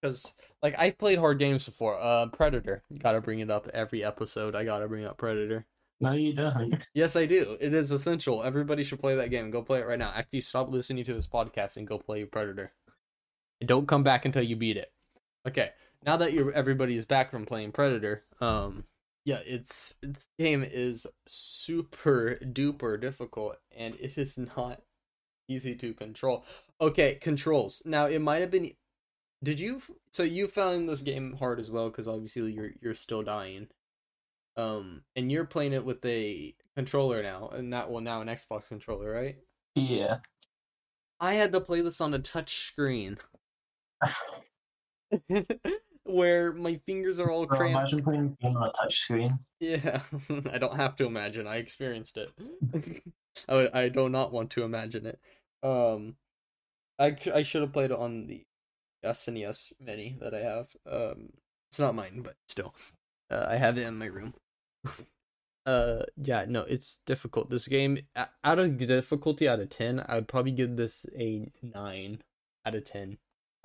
because 0.01 0.31
like 0.61 0.77
I 0.77 0.91
played 0.91 1.19
hard 1.19 1.39
games 1.39 1.65
before. 1.65 1.99
Uh, 1.99 2.27
Predator. 2.27 2.83
Gotta 2.99 3.21
bring 3.21 3.39
it 3.39 3.49
up 3.49 3.67
every 3.73 4.03
episode. 4.03 4.55
I 4.55 4.63
gotta 4.63 4.87
bring 4.87 5.05
up 5.05 5.17
Predator. 5.17 5.65
No, 5.99 6.11
you 6.11 6.33
don't. 6.33 6.75
Yes, 6.93 7.15
I 7.15 7.25
do. 7.25 7.57
It 7.59 7.73
is 7.73 7.91
essential. 7.91 8.43
Everybody 8.43 8.83
should 8.83 8.99
play 8.99 9.15
that 9.15 9.31
game. 9.31 9.49
Go 9.49 9.63
play 9.63 9.79
it 9.79 9.87
right 9.87 9.97
now. 9.97 10.11
Actually, 10.13 10.41
stop 10.41 10.69
listening 10.69 11.03
to 11.05 11.13
this 11.13 11.27
podcast 11.27 11.77
and 11.77 11.87
go 11.87 11.97
play 11.97 12.23
Predator. 12.25 12.71
And 13.59 13.67
don't 13.67 13.87
come 13.87 14.03
back 14.03 14.25
until 14.25 14.43
you 14.43 14.55
beat 14.55 14.77
it. 14.77 14.91
Okay. 15.47 15.71
Now 16.05 16.17
that 16.17 16.33
you're 16.33 16.51
everybody 16.51 16.95
is 16.95 17.05
back 17.05 17.31
from 17.31 17.45
playing 17.47 17.71
Predator, 17.71 18.23
um, 18.39 18.85
yeah, 19.27 19.39
it's 19.45 19.93
this 20.01 20.29
game 20.39 20.63
is 20.65 21.05
super 21.25 22.39
duper 22.41 22.99
difficult, 22.99 23.57
and 23.75 23.93
it 23.95 24.17
is 24.17 24.37
not 24.37 24.83
easy 25.49 25.75
to 25.75 25.93
control. 25.93 26.45
Okay, 26.79 27.15
controls. 27.15 27.81
Now 27.85 28.05
it 28.05 28.21
might 28.21 28.39
have 28.39 28.51
been. 28.51 28.71
Did 29.43 29.59
you? 29.59 29.81
So 30.13 30.23
you 30.23 30.47
found 30.47 30.87
this 30.87 31.01
game 31.01 31.35
hard 31.39 31.59
as 31.59 31.69
well 31.69 31.89
because 31.89 32.07
obviously 32.07 32.53
you're 32.53 32.71
you're 32.81 32.95
still 32.95 33.21
dying. 33.21 33.67
Um, 34.55 35.03
and 35.13 35.29
you're 35.29 35.43
playing 35.43 35.73
it 35.73 35.83
with 35.83 36.05
a 36.05 36.55
controller 36.77 37.21
now, 37.21 37.49
and 37.49 37.73
that 37.73 37.91
well 37.91 37.99
now 37.99 38.21
an 38.21 38.29
Xbox 38.29 38.69
controller, 38.69 39.11
right? 39.11 39.35
Yeah. 39.75 40.19
I 41.19 41.33
had 41.33 41.51
to 41.51 41.59
play 41.59 41.81
this 41.81 41.99
on 41.99 42.13
a 42.13 42.19
touch 42.19 42.69
screen, 42.69 43.17
where 46.07 46.53
my 46.53 46.79
fingers 46.85 47.19
are 47.19 47.29
all 47.29 47.45
Bro, 47.45 47.57
cramped. 47.57 47.77
imagine 47.77 48.03
playing 48.03 48.23
this 48.23 48.37
game 48.37 48.55
on 48.55 48.69
a 48.69 48.71
touchscreen. 48.71 49.39
Yeah, 49.59 50.01
I 50.51 50.57
don't 50.57 50.75
have 50.75 50.95
to 50.97 51.05
imagine. 51.05 51.47
I 51.47 51.57
experienced 51.57 52.17
it. 52.17 52.29
I 53.49 53.53
would, 53.53 53.71
I 53.73 53.89
do 53.89 54.09
not 54.09 54.31
want 54.31 54.51
to 54.51 54.63
imagine 54.63 55.05
it. 55.05 55.19
Um, 55.63 56.15
I, 56.99 57.15
I 57.33 57.43
should 57.43 57.61
have 57.61 57.73
played 57.73 57.91
it 57.91 57.97
on 57.97 58.27
the 58.27 58.43
SNES 59.03 59.73
Mini 59.79 60.17
that 60.19 60.33
I 60.33 60.39
have. 60.39 60.67
Um, 60.89 61.29
it's 61.69 61.79
not 61.79 61.95
mine, 61.95 62.21
but 62.23 62.35
still, 62.47 62.73
uh, 63.29 63.45
I 63.47 63.57
have 63.57 63.77
it 63.77 63.85
in 63.85 63.97
my 63.97 64.07
room. 64.07 64.33
Uh, 65.67 66.03
yeah, 66.15 66.45
no, 66.47 66.61
it's 66.61 67.01
difficult. 67.05 67.49
This 67.49 67.67
game, 67.67 67.97
out 68.15 68.57
of 68.57 68.77
difficulty 68.77 69.49
out 69.49 69.59
of 69.59 69.69
ten, 69.69 70.01
I 70.07 70.15
would 70.15 70.29
probably 70.29 70.53
give 70.53 70.77
this 70.77 71.05
a 71.13 71.51
nine 71.61 72.21
out 72.65 72.73
of 72.73 72.85
ten. 72.85 73.17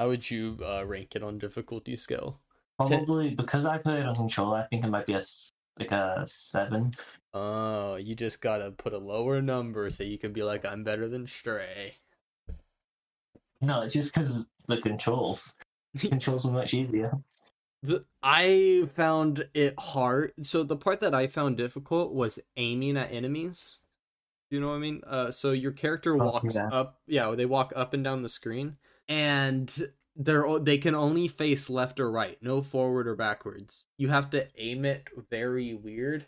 How 0.03 0.09
would 0.09 0.29
you 0.29 0.59
uh, 0.67 0.85
rank 0.85 1.15
it 1.15 1.23
on 1.23 1.39
difficulty 1.39 1.95
scale? 1.95 2.41
Probably 2.77 3.37
because 3.37 3.65
I 3.65 3.79
played 3.79 4.01
it 4.01 4.07
on 4.07 4.17
controller, 4.17 4.59
I 4.59 4.67
think 4.67 4.85
it 4.85 4.89
might 4.89 5.07
be 5.07 5.13
a 5.13 5.23
like 5.79 5.93
a 5.93 6.25
seven. 6.27 6.93
Oh, 7.33 7.95
you 7.95 8.17
just 8.17 8.41
gotta 8.41 8.73
put 8.73 8.95
a 8.95 8.99
lower 8.99 9.41
number 9.41 9.89
so 9.91 10.03
you 10.03 10.19
can 10.19 10.33
be 10.33 10.43
like, 10.43 10.67
I'm 10.67 10.83
better 10.83 11.09
than 11.09 11.29
Stray. 11.29 11.99
No, 13.61 13.83
it's 13.83 13.95
just 13.95 14.13
because 14.13 14.45
the 14.67 14.79
controls. 14.79 15.55
The 15.95 16.09
controls 16.09 16.47
were 16.47 16.51
much 16.51 16.75
easier. 16.75 17.17
The, 17.85 18.05
I 18.25 18.89
found 18.97 19.47
it 19.55 19.79
hard. 19.79 20.33
So 20.43 20.65
the 20.65 20.77
part 20.77 20.99
that 20.99 21.15
I 21.15 21.29
found 21.29 21.57
difficult 21.57 22.13
was 22.13 22.41
aiming 22.57 22.97
at 22.97 23.13
enemies. 23.13 23.77
You 24.51 24.61
know 24.61 24.71
what 24.71 24.75
I 24.75 24.79
mean? 24.79 25.01
Uh, 25.07 25.31
so 25.31 25.53
your 25.53 25.71
character 25.71 26.15
Oh, 26.21 26.25
walks 26.27 26.57
yeah. 26.57 26.71
up. 26.73 26.99
Yeah, 27.07 27.33
they 27.37 27.47
walk 27.47 27.73
up 27.77 27.95
and 27.95 28.03
down 28.03 28.23
the 28.23 28.29
screen, 28.29 28.79
and 29.09 29.71
they're 30.17 30.59
they 30.59 30.79
can 30.79 30.95
only 30.95 31.29
face 31.29 31.71
left 31.71 32.01
or 32.01 32.11
right, 32.11 32.39
no 32.43 32.63
forward 32.63 33.07
or 33.09 33.17
backwards. 33.17 33.87
You 33.99 34.09
have 34.09 34.31
to 34.31 34.47
aim 34.57 34.85
it 34.85 35.09
very 35.31 35.75
weird, 35.75 36.27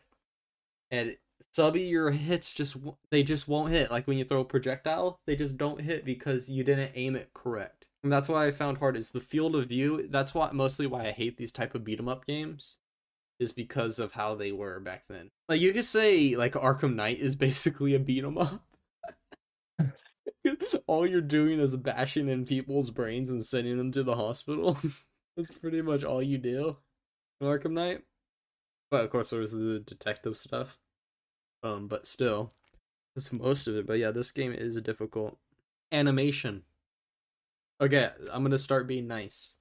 and 0.91 1.17
subby 1.53 1.83
your 1.83 2.11
hits 2.11 2.53
just 2.53 2.77
they 3.11 3.23
just 3.23 3.49
won't 3.49 3.73
hit. 3.73 3.91
Like 3.91 4.07
when 4.07 4.19
you 4.19 4.25
throw 4.25 4.41
a 4.41 4.45
projectile, 4.45 5.21
they 5.27 5.37
just 5.37 5.57
don't 5.57 5.81
hit 5.81 6.05
because 6.05 6.49
you 6.49 6.65
didn't 6.65 6.93
aim 6.95 7.17
it 7.17 7.31
correct. 7.35 7.87
And 8.03 8.13
that's 8.13 8.29
why 8.29 8.47
I 8.47 8.51
found 8.51 8.79
hard 8.79 8.97
is 8.97 9.11
the 9.11 9.21
field 9.21 9.57
of 9.57 9.69
view. 9.69 10.07
That's 10.11 10.35
why 10.35 10.51
mostly 10.53 10.87
why 10.87 11.07
I 11.07 11.13
hate 11.13 11.37
these 11.39 11.53
type 11.53 11.75
of 11.75 11.85
beat 11.85 11.99
'em 11.99 12.09
up 12.09 12.27
games 12.27 12.77
is 13.39 13.53
because 13.53 13.99
of 13.99 14.13
how 14.13 14.35
they 14.35 14.53
were 14.53 14.79
back 14.81 15.05
then. 15.09 15.31
Like 15.49 15.61
you 15.61 15.73
could 15.73 15.85
say 15.85 16.37
like 16.37 16.53
Arkham 16.53 16.95
Knight 16.95 17.19
is 17.19 17.37
basically 17.37 17.95
a 17.95 17.99
beat 17.99 18.25
'em 18.25 18.39
up. 18.39 18.63
all 20.87 21.07
you're 21.07 21.21
doing 21.21 21.61
is 21.61 21.77
bashing 21.77 22.29
in 22.29 22.45
people's 22.45 22.91
brains 22.91 23.31
and 23.31 23.45
sending 23.45 23.77
them 23.77 23.93
to 23.93 24.03
the 24.03 24.17
hospital. 24.17 24.79
That's 25.37 25.57
pretty 25.59 25.83
much 25.83 26.05
all 26.05 26.23
you 26.23 26.39
do 26.39 26.77
in 27.41 27.47
Arkham 27.47 27.73
Knight. 27.73 28.03
But 28.91 29.05
of 29.05 29.11
course 29.11 29.31
there 29.31 29.41
was 29.41 29.51
the 29.51 29.83
detective 29.85 30.37
stuff. 30.37 30.81
Um, 31.65 31.89
but 31.89 32.07
still, 32.07 32.53
that's 33.17 33.33
most 33.33 33.67
of 33.67 33.75
it. 33.77 33.87
But 33.87 33.99
yeah, 33.99 34.11
this 34.11 34.31
game 34.31 34.53
is 34.53 34.81
difficult. 34.83 35.39
Animation. 35.91 36.63
Okay, 37.81 38.11
I'm 38.31 38.43
gonna 38.45 38.59
start 38.59 38.87
being 38.87 39.09
nice. 39.09 39.57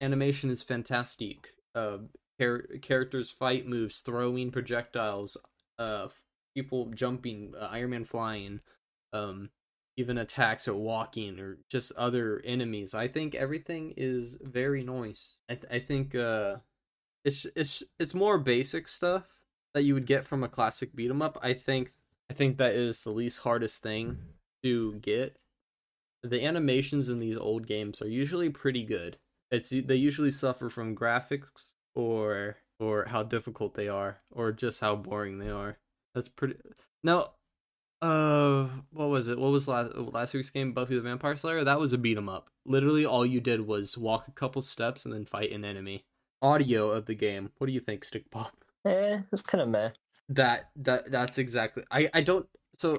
Animation 0.00 0.50
is 0.50 0.62
fantastic. 0.62 1.48
Uh, 1.74 1.98
char- 2.40 2.66
characters 2.82 3.30
fight 3.30 3.66
moves, 3.66 4.00
throwing 4.00 4.50
projectiles, 4.50 5.36
uh, 5.78 6.08
people 6.54 6.86
jumping, 6.86 7.54
uh, 7.58 7.68
Iron 7.70 7.90
Man 7.90 8.04
flying, 8.04 8.60
um, 9.12 9.50
even 9.98 10.16
attacks 10.16 10.68
or 10.68 10.74
walking 10.74 11.40
or 11.40 11.58
just 11.68 11.90
other 11.96 12.40
enemies. 12.44 12.94
I 12.94 13.08
think 13.08 13.34
everything 13.34 13.94
is 13.96 14.38
very 14.40 14.84
nice. 14.84 15.34
I 15.50 15.56
th- 15.56 15.72
I 15.72 15.80
think 15.80 16.14
uh, 16.14 16.58
it's 17.24 17.46
it's 17.56 17.82
it's 17.98 18.14
more 18.14 18.38
basic 18.38 18.86
stuff 18.86 19.24
that 19.74 19.82
you 19.82 19.94
would 19.94 20.06
get 20.06 20.24
from 20.24 20.44
a 20.44 20.48
classic 20.48 20.94
beat 20.94 21.10
'em 21.10 21.20
up. 21.20 21.36
I 21.42 21.52
think 21.52 21.94
I 22.30 22.34
think 22.34 22.58
that 22.58 22.74
is 22.74 23.02
the 23.02 23.10
least 23.10 23.40
hardest 23.40 23.82
thing 23.82 24.18
to 24.62 24.94
get. 24.94 25.36
The 26.22 26.44
animations 26.44 27.08
in 27.08 27.18
these 27.18 27.36
old 27.36 27.66
games 27.66 28.00
are 28.00 28.08
usually 28.08 28.50
pretty 28.50 28.84
good. 28.84 29.18
It's 29.50 29.70
they 29.70 29.96
usually 29.96 30.30
suffer 30.30 30.70
from 30.70 30.94
graphics 30.96 31.74
or 31.94 32.58
or 32.78 33.06
how 33.06 33.24
difficult 33.24 33.74
they 33.74 33.88
are 33.88 34.20
or 34.30 34.52
just 34.52 34.80
how 34.80 34.94
boring 34.94 35.38
they 35.38 35.50
are. 35.50 35.76
That's 36.14 36.28
pretty 36.28 36.54
Now 37.02 37.32
uh 38.00 38.68
what 38.90 39.08
was 39.08 39.28
it? 39.28 39.38
What 39.38 39.50
was 39.50 39.66
last 39.68 39.94
last 39.96 40.32
week's 40.34 40.50
game 40.50 40.72
Buffy 40.72 40.94
the 40.94 41.00
Vampire 41.00 41.36
Slayer? 41.36 41.64
That 41.64 41.80
was 41.80 41.92
a 41.92 41.98
beat 41.98 42.16
'em 42.16 42.28
up. 42.28 42.50
Literally 42.64 43.04
all 43.04 43.26
you 43.26 43.40
did 43.40 43.66
was 43.66 43.98
walk 43.98 44.28
a 44.28 44.32
couple 44.32 44.62
steps 44.62 45.04
and 45.04 45.12
then 45.14 45.24
fight 45.24 45.50
an 45.52 45.64
enemy. 45.64 46.04
Audio 46.40 46.90
of 46.90 47.06
the 47.06 47.14
game. 47.14 47.50
What 47.58 47.66
do 47.66 47.72
you 47.72 47.80
think, 47.80 48.04
Stickbob? 48.04 48.50
Eh, 48.84 49.20
it's 49.32 49.42
kind 49.42 49.60
of 49.62 49.68
meh. 49.68 49.90
that 50.28 50.70
that 50.76 51.10
that's 51.10 51.38
exactly 51.38 51.82
i 51.90 52.08
i 52.14 52.20
don't 52.20 52.46
so 52.76 52.96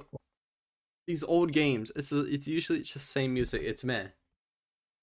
these 1.08 1.24
old 1.24 1.52
games 1.52 1.92
it's 1.96 2.12
it's 2.12 2.48
usually 2.48 2.82
just 2.82 3.08
same 3.10 3.34
music 3.34 3.62
it's 3.64 3.84
meh 3.84 4.08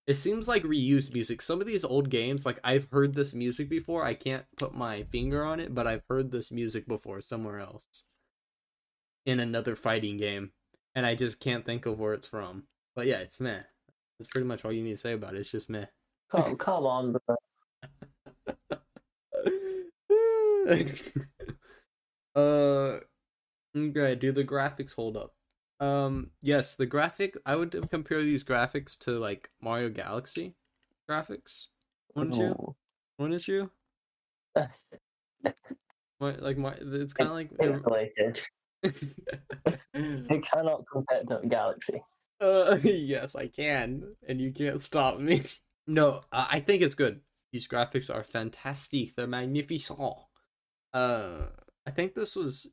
it 0.07 0.15
seems 0.17 0.47
like 0.49 0.63
reused 0.65 1.13
music 1.13 1.41
some 1.43 1.61
of 1.61 1.67
these 1.67 1.85
old 1.85 2.11
games 2.11 2.45
like 2.47 2.59
i've 2.65 2.89
heard 2.91 3.15
this 3.15 3.33
music 3.35 3.69
before 3.69 4.05
i 4.05 4.15
can't 4.15 4.45
put 4.57 4.75
my 4.75 5.03
finger 5.05 5.45
on 5.45 5.61
it 5.61 5.75
but 5.75 5.87
i've 5.87 6.03
heard 6.09 6.31
this 6.31 6.51
music 6.53 6.87
before 6.87 7.21
somewhere 7.21 7.59
else 7.61 8.05
in 9.27 9.41
another 9.41 9.77
fighting 9.77 10.17
game 10.17 10.53
and 10.95 11.05
i 11.05 11.15
just 11.15 11.41
can't 11.41 11.67
think 11.67 11.85
of 11.85 11.99
where 11.99 12.15
it's 12.15 12.27
from. 12.27 12.65
But 12.95 13.07
yeah 13.07 13.19
it's 13.19 13.41
meh. 13.41 13.61
That's 14.19 14.29
pretty 14.29 14.47
much 14.47 14.65
all 14.65 14.73
you 14.73 14.83
need 14.83 14.93
to 14.93 14.97
say 14.97 15.13
about 15.13 15.35
it. 15.35 15.41
It's 15.41 15.51
just 15.51 15.69
meh. 15.69 15.85
Come, 16.31 16.57
come 16.57 16.87
on, 16.87 17.15
bro. 17.27 17.37
uh 22.35 22.99
okay 23.77 24.15
do 24.17 24.33
the 24.33 24.45
graphics 24.45 24.95
hold 24.95 25.17
up? 25.17 25.35
Um 25.79 26.31
yes 26.41 26.75
the 26.75 26.87
graphic 26.87 27.37
i 27.45 27.55
would 27.55 27.89
compare 27.91 28.23
these 28.23 28.43
graphics 28.45 28.97
to 29.01 29.19
like 29.19 29.51
mario 29.61 29.91
galaxy 29.91 30.57
graphics 31.09 31.67
wouldn't 32.15 32.37
you? 32.37 32.47
Ooh. 32.47 32.75
wouldn't 33.19 33.47
you? 33.47 33.71
What, 36.19 36.41
like 36.41 36.57
my 36.57 36.73
it's 36.81 37.13
kind 37.13 37.29
of 37.29 37.35
like 37.37 37.51
Pixelated. 37.59 38.41
It 39.95 40.45
cannot 40.45 40.85
compare 40.93 41.23
to 41.25 41.41
Galaxy. 41.49 42.03
uh 42.41 42.77
yes 42.85 43.35
i 43.35 43.47
can 43.49 44.15
and 44.29 44.41
you 44.41 44.53
can't 44.53 44.83
stop 44.83 45.19
me. 45.19 45.43
No 45.89 46.23
uh, 46.33 46.47
i 46.51 46.59
think 46.61 46.83
it's 46.83 46.97
good. 46.97 47.21
These 47.53 47.69
graphics 47.69 48.13
are 48.15 48.25
fantastic. 48.25 49.15
They're 49.15 49.27
magnificent. 49.29 50.01
Uh 50.93 51.47
i 51.87 51.91
think 51.91 52.15
this 52.15 52.35
was 52.37 52.67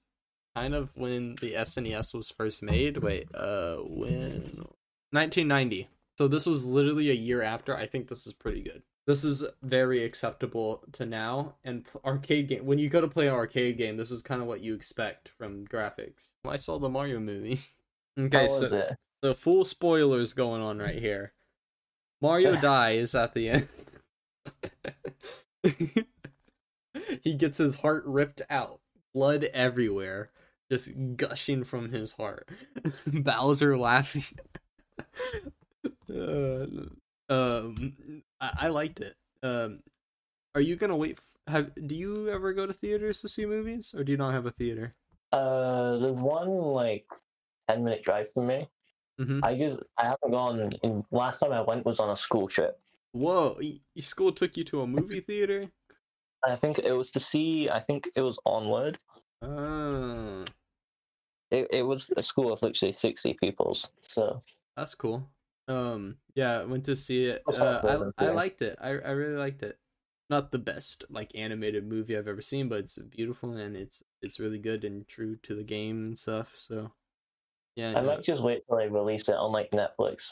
kind 0.56 0.74
of 0.76 0.90
when 0.96 1.36
the 1.42 1.54
snes 1.54 2.14
was 2.14 2.30
first 2.30 2.64
made. 2.64 2.98
Wait 2.98 3.28
uh 3.36 3.78
when? 3.78 4.66
1990 5.12 5.90
so 6.18 6.28
this 6.28 6.46
was 6.46 6.66
literally 6.66 7.10
a 7.10 7.14
year 7.14 7.42
after. 7.42 7.76
I 7.76 7.88
think 7.88 8.08
this 8.08 8.26
is 8.28 8.34
pretty 8.34 8.62
good 8.64 8.82
this 9.06 9.24
is 9.24 9.46
very 9.62 10.04
acceptable 10.04 10.84
to 10.94 11.06
now 11.06 11.56
and 11.64 11.86
arcade 12.06 12.48
game 12.48 12.66
when 12.66 12.80
you 12.80 12.90
go 12.90 13.02
to 13.02 13.08
play 13.08 13.28
an 13.28 13.34
arcade 13.34 13.78
game 13.78 13.98
this 13.98 14.12
is 14.12 14.22
kind 14.22 14.42
of 14.42 14.48
what 14.48 14.62
you 14.62 14.74
expect 14.74 15.30
from 15.30 15.66
graphics 15.68 16.30
i 16.46 16.56
saw 16.56 16.78
the 16.80 16.90
mario 16.90 17.20
movie 17.20 17.60
okay 18.20 18.42
How 18.44 18.48
so 18.48 18.62
was 18.64 18.72
it? 18.72 18.98
the 19.24 19.34
full 19.34 19.66
spoilers 19.66 20.34
going 20.34 20.62
on 20.62 20.78
right 20.78 21.00
here. 21.00 21.34
Mario 22.22 22.56
dies 22.62 23.16
at 23.16 23.34
the 23.34 23.50
end. 23.50 23.68
he 27.24 27.34
gets 27.34 27.58
his 27.58 27.76
heart 27.76 28.04
ripped 28.06 28.42
out, 28.50 28.82
blood 29.14 29.46
everywhere, 29.54 30.30
just 30.70 30.92
gushing 31.16 31.64
from 31.64 31.92
his 31.92 32.12
heart. 32.12 32.50
Bowser 33.08 33.78
laughing. 33.78 34.26
uh, 36.14 36.66
um, 37.30 37.96
I-, 38.44 38.66
I 38.66 38.68
liked 38.68 39.00
it. 39.00 39.16
Um, 39.42 39.82
are 40.56 40.62
you 40.62 40.76
gonna 40.76 40.96
wait? 40.98 41.20
Have 41.48 41.72
do 41.76 41.96
you 41.96 42.30
ever 42.30 42.54
go 42.54 42.66
to 42.66 42.74
theaters 42.74 43.22
to 43.22 43.28
see 43.28 43.46
movies, 43.46 43.94
or 43.96 44.04
do 44.04 44.12
you 44.12 44.18
not 44.18 44.34
have 44.34 44.46
a 44.46 44.52
theater? 44.52 44.92
Uh, 45.32 45.98
there's 45.98 46.16
one 46.16 46.50
like 46.50 47.06
ten 47.70 47.84
minute 47.84 48.04
drive 48.04 48.28
from 48.34 48.48
me. 48.48 48.68
Mhm. 49.20 49.40
I 49.44 49.56
just 49.58 49.84
I 49.98 50.04
haven't 50.04 50.32
gone. 50.32 50.72
In, 50.84 51.04
last 51.12 51.40
time 51.40 51.52
I 51.52 51.62
went 51.62 51.86
was 51.86 52.00
on 52.00 52.10
a 52.10 52.18
school 52.18 52.48
trip. 52.48 52.80
Whoa, 53.14 53.60
your 53.60 54.04
school 54.04 54.32
took 54.32 54.58
you 54.58 54.64
to 54.66 54.82
a 54.82 54.88
movie 54.88 55.20
theater? 55.30 55.72
I 56.46 56.56
think 56.56 56.80
it 56.80 56.92
was 56.94 57.12
to 57.12 57.20
see. 57.20 57.70
I 57.70 57.80
think 57.80 58.10
it 58.16 58.22
was 58.22 58.38
Onward. 58.46 59.00
Ah, 59.42 60.44
It 61.52 61.68
it 61.72 61.84
was 61.84 62.12
a 62.18 62.24
school 62.24 62.52
of 62.52 62.62
literally 62.62 62.94
sixty 62.94 63.34
pupils. 63.34 63.92
So 64.02 64.42
that's 64.76 64.96
cool. 64.96 65.30
Um, 65.68 66.20
yeah, 66.36 66.64
went 66.64 66.86
to 66.86 66.96
see 66.96 67.26
it. 67.26 67.48
I 67.48 67.52
Uh, 67.58 68.12
I 68.18 68.26
I 68.28 68.30
liked 68.32 68.62
it. 68.62 68.78
I 68.82 68.90
I 68.90 69.12
really 69.12 69.38
liked 69.38 69.64
it. 69.64 69.80
Not 70.30 70.52
the 70.52 70.60
best 70.60 71.06
like 71.10 71.36
animated 71.36 71.86
movie 71.86 72.18
I've 72.18 72.28
ever 72.28 72.42
seen, 72.42 72.70
but 72.70 72.80
it's 72.80 72.98
beautiful 72.98 73.54
and 73.56 73.76
it's 73.78 74.04
it's 74.22 74.40
really 74.40 74.60
good 74.60 74.84
and 74.86 75.08
true 75.08 75.36
to 75.38 75.56
the 75.56 75.64
game 75.64 75.98
and 76.08 76.20
stuff. 76.20 76.54
So, 76.58 76.94
yeah, 77.76 77.94
I 77.96 78.02
no, 78.02 78.08
might 78.08 78.24
just 78.24 78.42
wait 78.44 78.64
till 78.68 78.78
they 78.78 78.88
release 78.90 79.28
it 79.30 79.36
on 79.36 79.52
like 79.52 79.72
Netflix. 79.72 80.32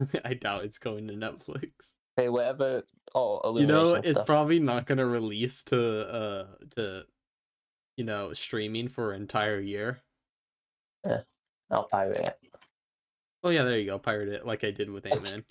I 0.24 0.34
doubt 0.34 0.64
it's 0.64 0.78
going 0.78 1.08
to 1.08 1.14
Netflix. 1.14 1.96
Hey, 2.16 2.28
whatever. 2.28 2.82
Oh, 3.14 3.56
You 3.58 3.66
know, 3.66 3.94
it's 3.94 4.08
stuff. 4.10 4.26
probably 4.26 4.60
not 4.60 4.86
gonna 4.86 5.06
release 5.06 5.64
to 5.64 6.08
uh 6.08 6.54
to 6.76 7.06
you 7.96 8.04
know 8.04 8.32
streaming 8.34 8.88
for 8.88 9.12
an 9.12 9.22
entire 9.22 9.60
year. 9.60 10.02
Yeah, 11.04 11.22
I'll 11.70 11.88
pirate 11.88 12.20
it. 12.42 12.47
Oh 13.42 13.50
yeah, 13.50 13.62
there 13.64 13.78
you 13.78 13.86
go. 13.86 13.98
Pirate 13.98 14.28
it 14.28 14.46
like 14.46 14.64
I 14.64 14.70
did 14.70 14.90
with 14.90 15.06
Ant 15.10 15.22
Man. 15.22 15.44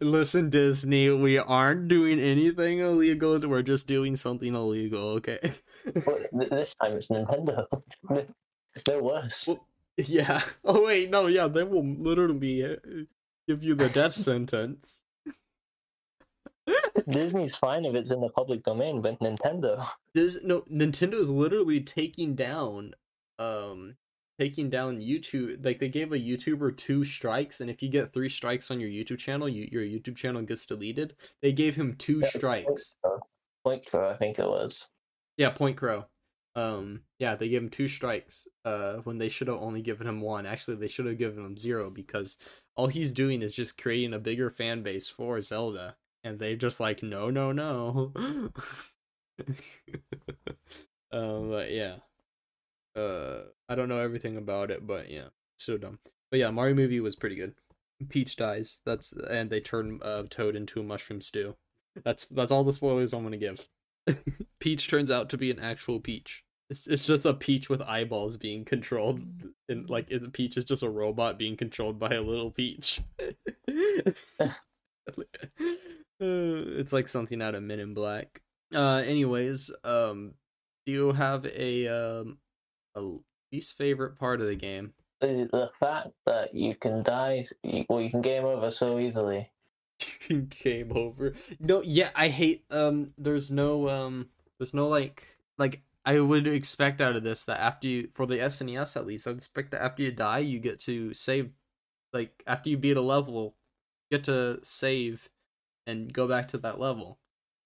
Listen, 0.00 0.50
Disney, 0.50 1.10
we 1.10 1.38
aren't 1.38 1.88
doing 1.88 2.18
anything 2.20 2.78
illegal. 2.78 3.38
We're 3.40 3.62
just 3.62 3.86
doing 3.86 4.16
something 4.16 4.54
illegal, 4.54 5.10
okay? 5.20 5.54
This 5.84 6.74
time 6.74 6.92
it's 6.96 7.08
Nintendo. 7.08 7.66
They're 8.84 9.02
worse. 9.02 9.46
Well, 9.46 9.66
yeah. 9.96 10.42
Oh 10.64 10.84
wait, 10.84 11.10
no, 11.10 11.26
yeah, 11.26 11.48
they 11.48 11.64
will 11.64 11.84
literally 11.84 12.64
uh, 12.64 12.76
give 13.46 13.62
you 13.62 13.74
the 13.74 13.88
death 13.88 14.14
sentence. 14.14 15.02
Disney's 17.08 17.56
fine 17.56 17.84
if 17.84 17.94
it's 17.94 18.10
in 18.10 18.20
the 18.20 18.28
public 18.28 18.62
domain, 18.62 19.00
but 19.00 19.18
Nintendo. 19.20 19.88
This 20.14 20.38
no 20.42 20.62
Nintendo 20.62 21.14
is 21.14 21.30
literally 21.30 21.80
taking 21.80 22.34
down 22.34 22.94
um 23.38 23.96
taking 24.38 24.70
down 24.70 25.00
YouTube 25.00 25.64
like 25.64 25.78
they 25.78 25.88
gave 25.88 26.12
a 26.12 26.18
YouTuber 26.18 26.76
two 26.76 27.04
strikes 27.04 27.60
and 27.60 27.68
if 27.70 27.82
you 27.82 27.88
get 27.88 28.12
three 28.12 28.28
strikes 28.28 28.70
on 28.70 28.80
your 28.80 28.90
YouTube 28.90 29.18
channel, 29.18 29.48
you, 29.48 29.68
your 29.70 29.82
YouTube 29.82 30.16
channel 30.16 30.42
gets 30.42 30.66
deleted. 30.66 31.16
They 31.42 31.52
gave 31.52 31.76
him 31.76 31.96
two 31.96 32.20
Yeah, 32.20 32.28
strikes. 32.30 32.94
Point 33.64 33.86
Crow, 33.86 34.10
I 34.10 34.16
think 34.16 34.38
it 34.38 34.46
was. 34.46 34.86
Yeah, 35.36 35.50
Point 35.50 35.76
Crow. 35.76 36.06
Um 36.54 37.02
yeah, 37.18 37.34
they 37.36 37.48
gave 37.48 37.62
him 37.62 37.70
two 37.70 37.88
strikes 37.88 38.46
uh 38.64 38.94
when 39.04 39.18
they 39.18 39.28
should 39.28 39.48
have 39.48 39.60
only 39.60 39.82
given 39.82 40.06
him 40.06 40.20
one. 40.20 40.46
Actually, 40.46 40.76
they 40.76 40.88
should 40.88 41.06
have 41.06 41.18
given 41.18 41.44
him 41.44 41.56
zero 41.56 41.90
because 41.90 42.38
all 42.76 42.86
he's 42.86 43.12
doing 43.12 43.42
is 43.42 43.54
just 43.54 43.80
creating 43.80 44.14
a 44.14 44.18
bigger 44.18 44.50
fan 44.50 44.82
base 44.82 45.08
for 45.08 45.40
Zelda 45.40 45.96
and 46.24 46.38
they're 46.38 46.56
just 46.56 46.80
like 46.80 47.02
no, 47.02 47.30
no, 47.30 47.52
no. 47.52 48.12
um 48.16 48.52
but 51.50 51.70
yeah. 51.72 51.96
Uh 52.98 53.44
I 53.68 53.74
don't 53.74 53.88
know 53.88 54.00
everything 54.00 54.36
about 54.36 54.70
it, 54.70 54.86
but 54.86 55.10
yeah, 55.10 55.28
so 55.58 55.76
dumb. 55.76 55.98
But 56.30 56.40
yeah, 56.40 56.50
Mario 56.50 56.74
movie 56.74 57.00
was 57.00 57.16
pretty 57.16 57.36
good. 57.36 57.54
Peach 58.08 58.36
dies. 58.36 58.80
That's 58.86 59.12
and 59.12 59.50
they 59.50 59.60
turn 59.60 60.00
uh, 60.02 60.24
Toad 60.28 60.56
into 60.56 60.80
a 60.80 60.84
mushroom 60.84 61.20
stew. 61.20 61.56
That's 62.04 62.24
that's 62.26 62.52
all 62.52 62.64
the 62.64 62.72
spoilers 62.72 63.12
I'm 63.12 63.22
gonna 63.22 63.36
give. 63.36 63.68
Peach 64.60 64.88
turns 64.88 65.10
out 65.10 65.28
to 65.30 65.38
be 65.38 65.50
an 65.50 65.58
actual 65.58 66.00
peach. 66.00 66.44
It's, 66.70 66.86
it's 66.86 67.06
just 67.06 67.24
a 67.24 67.32
peach 67.32 67.70
with 67.70 67.80
eyeballs 67.80 68.36
being 68.36 68.64
controlled, 68.64 69.22
and 69.68 69.88
like 69.88 70.12
Peach 70.32 70.56
is 70.56 70.64
just 70.64 70.82
a 70.82 70.90
robot 70.90 71.38
being 71.38 71.56
controlled 71.56 71.98
by 71.98 72.10
a 72.10 72.22
little 72.22 72.50
peach. 72.50 73.00
It's 76.20 76.92
like 76.92 77.06
something 77.06 77.40
out 77.40 77.54
of 77.54 77.62
Men 77.62 77.78
in 77.78 77.94
Black. 77.94 78.42
Uh, 78.74 79.02
anyways, 79.06 79.70
um, 79.84 80.34
do 80.84 80.92
you 80.92 81.12
have 81.12 81.46
a 81.46 81.86
um 81.86 82.38
least 83.00 83.76
favorite 83.76 84.18
part 84.18 84.40
of 84.40 84.46
the 84.46 84.56
game? 84.56 84.92
The, 85.20 85.48
the 85.50 85.70
fact 85.80 86.08
that 86.26 86.54
you 86.54 86.74
can 86.76 87.02
die, 87.02 87.46
well, 87.88 88.00
you 88.00 88.10
can 88.10 88.22
game 88.22 88.44
over 88.44 88.70
so 88.70 88.98
easily. 88.98 89.50
You 90.28 90.46
can 90.46 90.52
game 90.62 90.92
over. 90.94 91.32
No, 91.58 91.82
yeah, 91.82 92.10
I 92.14 92.28
hate 92.28 92.64
um 92.70 93.14
there's 93.16 93.50
no 93.50 93.88
um 93.88 94.28
there's 94.58 94.74
no 94.74 94.86
like 94.86 95.26
like 95.56 95.80
I 96.04 96.20
would 96.20 96.46
expect 96.46 97.00
out 97.00 97.16
of 97.16 97.22
this 97.22 97.44
that 97.44 97.58
after 97.60 97.88
you 97.88 98.08
for 98.12 98.26
the 98.26 98.36
SNES 98.36 98.96
at 98.96 99.06
least, 99.06 99.26
I 99.26 99.30
would 99.30 99.38
expect 99.38 99.72
that 99.72 99.82
after 99.82 100.02
you 100.02 100.12
die 100.12 100.38
you 100.38 100.58
get 100.60 100.80
to 100.80 101.12
save 101.14 101.50
like 102.12 102.42
after 102.46 102.70
you 102.70 102.76
beat 102.76 102.96
a 102.96 103.02
level, 103.02 103.56
you 104.10 104.18
get 104.18 104.24
to 104.24 104.60
save 104.62 105.28
and 105.86 106.12
go 106.12 106.28
back 106.28 106.48
to 106.48 106.58
that 106.58 106.78
level. 106.78 107.18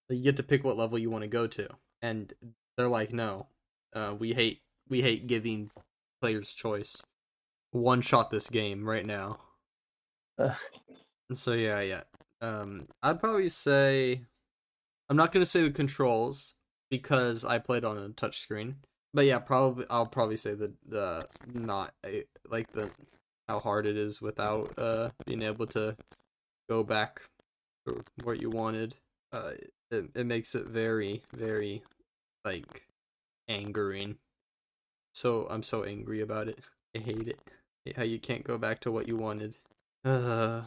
You 0.09 0.23
get 0.23 0.37
to 0.37 0.43
pick 0.43 0.65
what 0.65 0.77
level 0.77 0.99
you 0.99 1.11
want 1.11 1.23
to 1.23 1.29
go 1.29 1.47
to. 1.47 1.69
And 2.01 2.33
they're 2.77 2.89
like, 2.89 3.13
no. 3.13 3.49
Uh 3.93 4.15
we 4.19 4.33
hate 4.33 4.63
we 4.93 5.01
hate 5.01 5.27
giving 5.27 5.71
players 6.21 6.53
choice. 6.53 7.03
One 7.71 8.03
shot 8.03 8.31
this 8.31 8.51
game 8.51 8.87
right 8.87 9.07
now. 9.07 9.39
Ugh. 10.39 10.55
So 11.33 11.55
yeah, 11.55 11.81
yeah. 11.81 12.03
Um, 12.43 12.89
I'd 13.03 13.19
probably 13.19 13.49
say 13.49 14.21
I'm 15.09 15.17
not 15.17 15.33
gonna 15.33 15.47
say 15.47 15.63
the 15.63 15.71
controls 15.71 16.57
because 16.91 17.43
I 17.43 17.59
played 17.59 17.87
on 17.87 17.97
a 17.97 18.11
touchscreen. 18.11 18.75
But 19.15 19.25
yeah, 19.25 19.39
probably 19.39 19.87
I'll 19.89 20.05
probably 20.05 20.37
say 20.37 20.53
the 20.53 20.73
the 20.87 21.27
not 21.51 21.95
like 22.51 22.71
the 22.73 22.91
how 23.49 23.61
hard 23.61 23.87
it 23.87 23.97
is 23.97 24.21
without 24.21 24.79
uh 24.79 25.09
being 25.25 25.41
able 25.41 25.67
to 25.69 25.97
go 26.69 26.83
back 26.83 27.23
to 27.89 28.05
what 28.25 28.43
you 28.43 28.51
wanted. 28.51 28.95
Uh, 29.33 29.53
it 29.91 30.11
it 30.15 30.27
makes 30.27 30.55
it 30.55 30.67
very 30.67 31.23
very 31.33 31.83
like 32.45 32.87
angering. 33.49 34.19
So 35.15 35.47
I'm 35.49 35.63
so 35.63 35.85
angry 35.85 36.21
about 36.21 36.49
it. 36.49 36.61
I 36.97 37.01
hate 37.01 37.29
it. 37.29 37.39
hate 37.85 37.97
how 37.97 38.03
you 38.03 38.19
can't 38.19 38.45
go 38.45 38.59
back 38.59 38.81
to 38.81 38.93
what 38.93 39.09
you 39.09 39.17
wanted. 39.17 39.57
Uh 40.05 40.65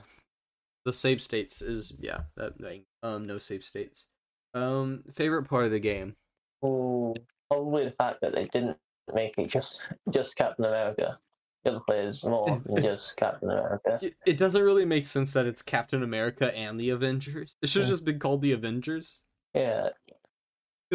the 0.85 0.93
save 0.93 1.21
states 1.21 1.61
is 1.61 1.93
yeah 1.99 2.25
that 2.37 2.57
thing 2.57 2.85
um 3.03 3.25
no 3.27 3.37
save 3.37 3.63
states 3.63 4.07
um 4.53 5.03
favorite 5.13 5.43
part 5.45 5.65
of 5.65 5.71
the 5.71 5.79
game 5.79 6.15
Oh, 6.61 7.15
probably 7.49 7.85
the 7.85 7.91
fact 7.91 8.21
that 8.21 8.33
they 8.33 8.45
didn't 8.45 8.77
make 9.13 9.37
it 9.37 9.47
just 9.47 9.81
just 10.09 10.35
Captain 10.35 10.65
America. 10.65 11.19
The 11.63 11.71
other 11.71 11.79
players 11.81 12.23
more 12.23 12.61
than 12.65 12.77
just 12.81 13.15
Captain 13.17 13.49
America. 13.49 14.03
it, 14.25 14.37
doesn't 14.37 14.61
really 14.61 14.85
make 14.85 15.05
sense 15.05 15.31
that 15.31 15.45
it's 15.45 15.61
captain 15.61 16.03
america 16.03 16.53
and 16.55 16.79
the 16.79 16.89
avengers 16.89 17.57
it 17.61 17.69
should 17.69 17.81
have 17.81 17.87
Yeah. 17.87 17.93
just 17.93 18.05
been 18.05 18.19
called 18.19 18.41
the 18.41 18.51
avengers 18.51 19.23
Yeah, 19.53 19.89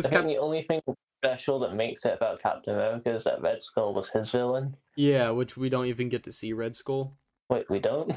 I 0.04 0.08
think 0.08 0.26
the 0.26 0.38
only 0.38 0.62
thing 0.62 0.80
special 1.20 1.58
that 1.60 1.74
makes 1.74 2.04
it 2.06 2.14
about 2.14 2.40
Captain 2.42 2.74
America 2.74 3.14
is 3.14 3.24
that 3.24 3.42
Red 3.42 3.62
Skull 3.62 3.92
was 3.92 4.08
his 4.08 4.30
villain. 4.30 4.74
yeah 4.96 5.28
which 5.30 5.56
we 5.56 5.68
don't 5.68 5.86
even 5.86 6.08
get 6.08 6.24
to 6.24 6.32
see 6.32 6.52
red 6.54 6.74
skull 6.74 7.14
Wait, 7.50 7.68
we 7.68 7.78
don't. 7.78 8.12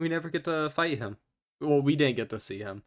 we 0.00 0.08
never 0.08 0.30
get 0.30 0.44
to 0.44 0.70
fight 0.70 0.98
him 0.98 1.16
well 1.60 1.82
we 1.82 1.94
didn't 1.96 2.16
get 2.16 2.30
to 2.30 2.40
see 2.40 2.58
him 2.60 2.82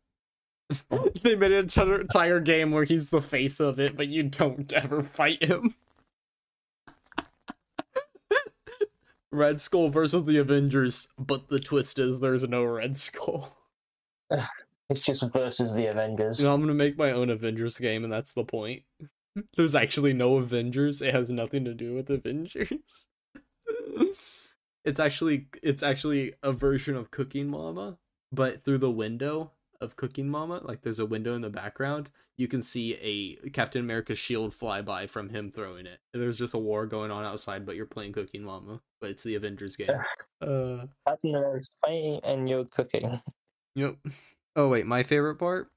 they 1.22 1.36
made 1.36 1.52
an 1.52 1.60
entire 1.60 2.02
entire 2.02 2.40
game 2.40 2.72
where 2.72 2.86
he's 2.86 3.10
the 3.10 3.22
face 3.22 3.60
of 3.60 3.80
it 3.80 3.96
but 3.96 4.08
you 4.08 4.24
don't 4.24 4.72
ever 4.74 5.04
fight 5.04 5.44
him 5.44 5.76
Red 9.34 9.62
Skull 9.62 9.90
versus 9.90 10.26
the 10.26 10.40
Avengers, 10.40 11.08
but 11.18 11.48
the 11.48 11.60
twist 11.60 12.00
is 12.00 12.20
there's 12.20 12.44
no 12.48 12.64
Red 12.64 12.98
Skull. 12.98 13.56
It's 14.90 15.00
just 15.06 15.24
versus 15.32 15.72
the 15.74 15.86
Avengers. 15.86 16.38
You 16.38 16.46
know, 16.48 16.54
I'm 16.54 16.60
gonna 16.60 16.74
make 16.74 16.98
my 16.98 17.12
own 17.14 17.30
Avengers 17.30 17.78
game, 17.78 18.04
and 18.04 18.12
that's 18.12 18.34
the 18.34 18.44
point. 18.44 18.84
There's 19.58 19.76
actually 19.76 20.14
no 20.14 20.38
Avengers. 20.38 21.02
It 21.02 21.14
has 21.14 21.30
nothing 21.30 21.66
to 21.66 21.74
do 21.74 21.96
with 21.96 22.10
Avengers. 22.10 23.08
it's 24.86 25.00
actually 25.00 25.48
it's 25.64 25.84
actually 25.84 26.34
a 26.44 26.52
version 26.52 26.96
of 26.96 27.12
Cooking 27.12 27.48
Mama, 27.48 27.98
but 28.32 28.64
through 28.64 28.80
the 28.80 28.92
window 28.92 29.52
of 29.80 29.96
Cooking 29.96 30.30
Mama, 30.30 30.62
like 30.64 30.82
there's 30.82 31.00
a 31.00 31.06
window 31.06 31.34
in 31.36 31.42
the 31.42 31.50
background, 31.50 32.10
you 32.38 32.48
can 32.48 32.62
see 32.62 32.94
a 32.96 33.50
Captain 33.50 33.82
America 33.82 34.16
shield 34.16 34.54
fly 34.54 34.82
by 34.82 35.08
from 35.08 35.30
him 35.30 35.50
throwing 35.50 35.86
it. 35.86 36.00
And 36.14 36.22
there's 36.22 36.38
just 36.38 36.54
a 36.54 36.60
war 36.60 36.86
going 36.86 37.12
on 37.12 37.26
outside, 37.26 37.66
but 37.66 37.76
you're 37.76 37.86
playing 37.86 38.14
Cooking 38.14 38.44
Mama, 38.44 38.82
but 39.00 39.10
it's 39.10 39.24
the 39.24 39.36
Avengers 39.36 39.76
game. 39.76 39.90
Uh, 40.42 40.88
Captain 41.08 41.36
America's 41.36 41.70
fighting 41.86 42.20
and 42.24 42.50
you're 42.50 42.66
cooking. 42.66 43.22
Yep. 43.76 43.98
Oh 44.56 44.70
wait, 44.70 44.88
my 44.88 45.04
favorite 45.04 45.36
part? 45.36 45.70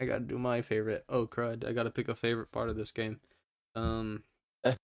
I 0.00 0.04
gotta 0.04 0.20
do 0.20 0.38
my 0.38 0.62
favorite. 0.62 1.04
Oh 1.08 1.26
crud! 1.26 1.66
I 1.66 1.72
gotta 1.72 1.90
pick 1.90 2.08
a 2.08 2.14
favorite 2.14 2.52
part 2.52 2.68
of 2.68 2.76
this 2.76 2.92
game. 2.92 3.20
Um, 3.74 4.24
Eh. 4.64 4.74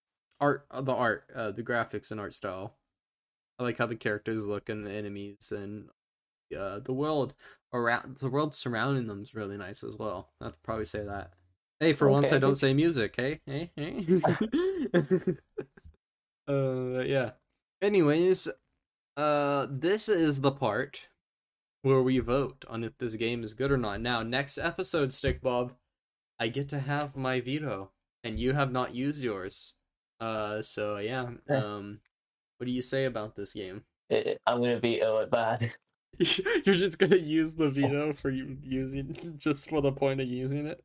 art, 0.40 0.66
uh, 0.70 0.80
the 0.80 0.94
art, 0.94 1.24
uh, 1.34 1.50
the 1.50 1.62
graphics 1.62 2.10
and 2.10 2.20
art 2.20 2.34
style. 2.34 2.76
I 3.58 3.64
like 3.64 3.78
how 3.78 3.86
the 3.86 3.96
characters 3.96 4.46
look 4.46 4.68
and 4.68 4.86
the 4.86 4.92
enemies 4.92 5.52
and 5.54 5.88
uh, 6.56 6.80
the 6.80 6.92
world 6.92 7.34
around, 7.72 8.16
the 8.18 8.30
world 8.30 8.54
surrounding 8.54 9.06
them 9.06 9.22
is 9.22 9.34
really 9.34 9.56
nice 9.56 9.82
as 9.82 9.96
well. 9.96 10.30
I 10.40 10.44
have 10.44 10.54
to 10.54 10.60
probably 10.60 10.84
say 10.84 11.04
that. 11.04 11.32
Hey, 11.80 11.92
for 11.92 12.08
once 12.08 12.32
I 12.32 12.38
don't 12.38 12.54
say 12.54 12.72
music. 12.72 13.14
Hey, 13.16 13.40
hey, 13.46 13.70
hey. 13.76 14.06
uh, 16.48 17.00
yeah. 17.00 17.32
Anyways, 17.80 18.48
uh, 19.16 19.66
this 19.70 20.08
is 20.08 20.40
the 20.40 20.52
part 20.52 21.00
where 21.82 22.02
we 22.02 22.18
vote 22.20 22.64
on 22.68 22.84
if 22.84 22.96
this 22.98 23.16
game 23.16 23.42
is 23.42 23.54
good 23.54 23.70
or 23.70 23.76
not. 23.76 24.00
Now, 24.00 24.22
next 24.22 24.58
episode, 24.58 25.12
Stick 25.12 25.40
Bob, 25.40 25.72
I 26.38 26.48
get 26.48 26.68
to 26.70 26.80
have 26.80 27.16
my 27.16 27.40
veto, 27.40 27.90
and 28.24 28.38
you 28.38 28.52
have 28.52 28.72
not 28.72 28.94
used 28.94 29.22
yours. 29.22 29.74
Uh, 30.20 30.62
so 30.62 30.98
yeah. 30.98 31.30
Eh. 31.48 31.54
Um, 31.54 32.00
what 32.56 32.66
do 32.66 32.70
you 32.70 32.82
say 32.82 33.04
about 33.04 33.34
this 33.34 33.52
game? 33.52 33.82
I'm 34.46 34.60
gonna 34.60 34.78
veto 34.78 35.18
it 35.18 35.30
bad. 35.30 35.72
You're 36.18 36.76
just 36.76 36.98
gonna 36.98 37.16
use 37.16 37.54
the 37.54 37.70
veto 37.70 38.12
for 38.12 38.30
using 38.30 39.34
just 39.38 39.68
for 39.68 39.80
the 39.80 39.92
point 39.92 40.20
of 40.20 40.28
using 40.28 40.66
it. 40.66 40.84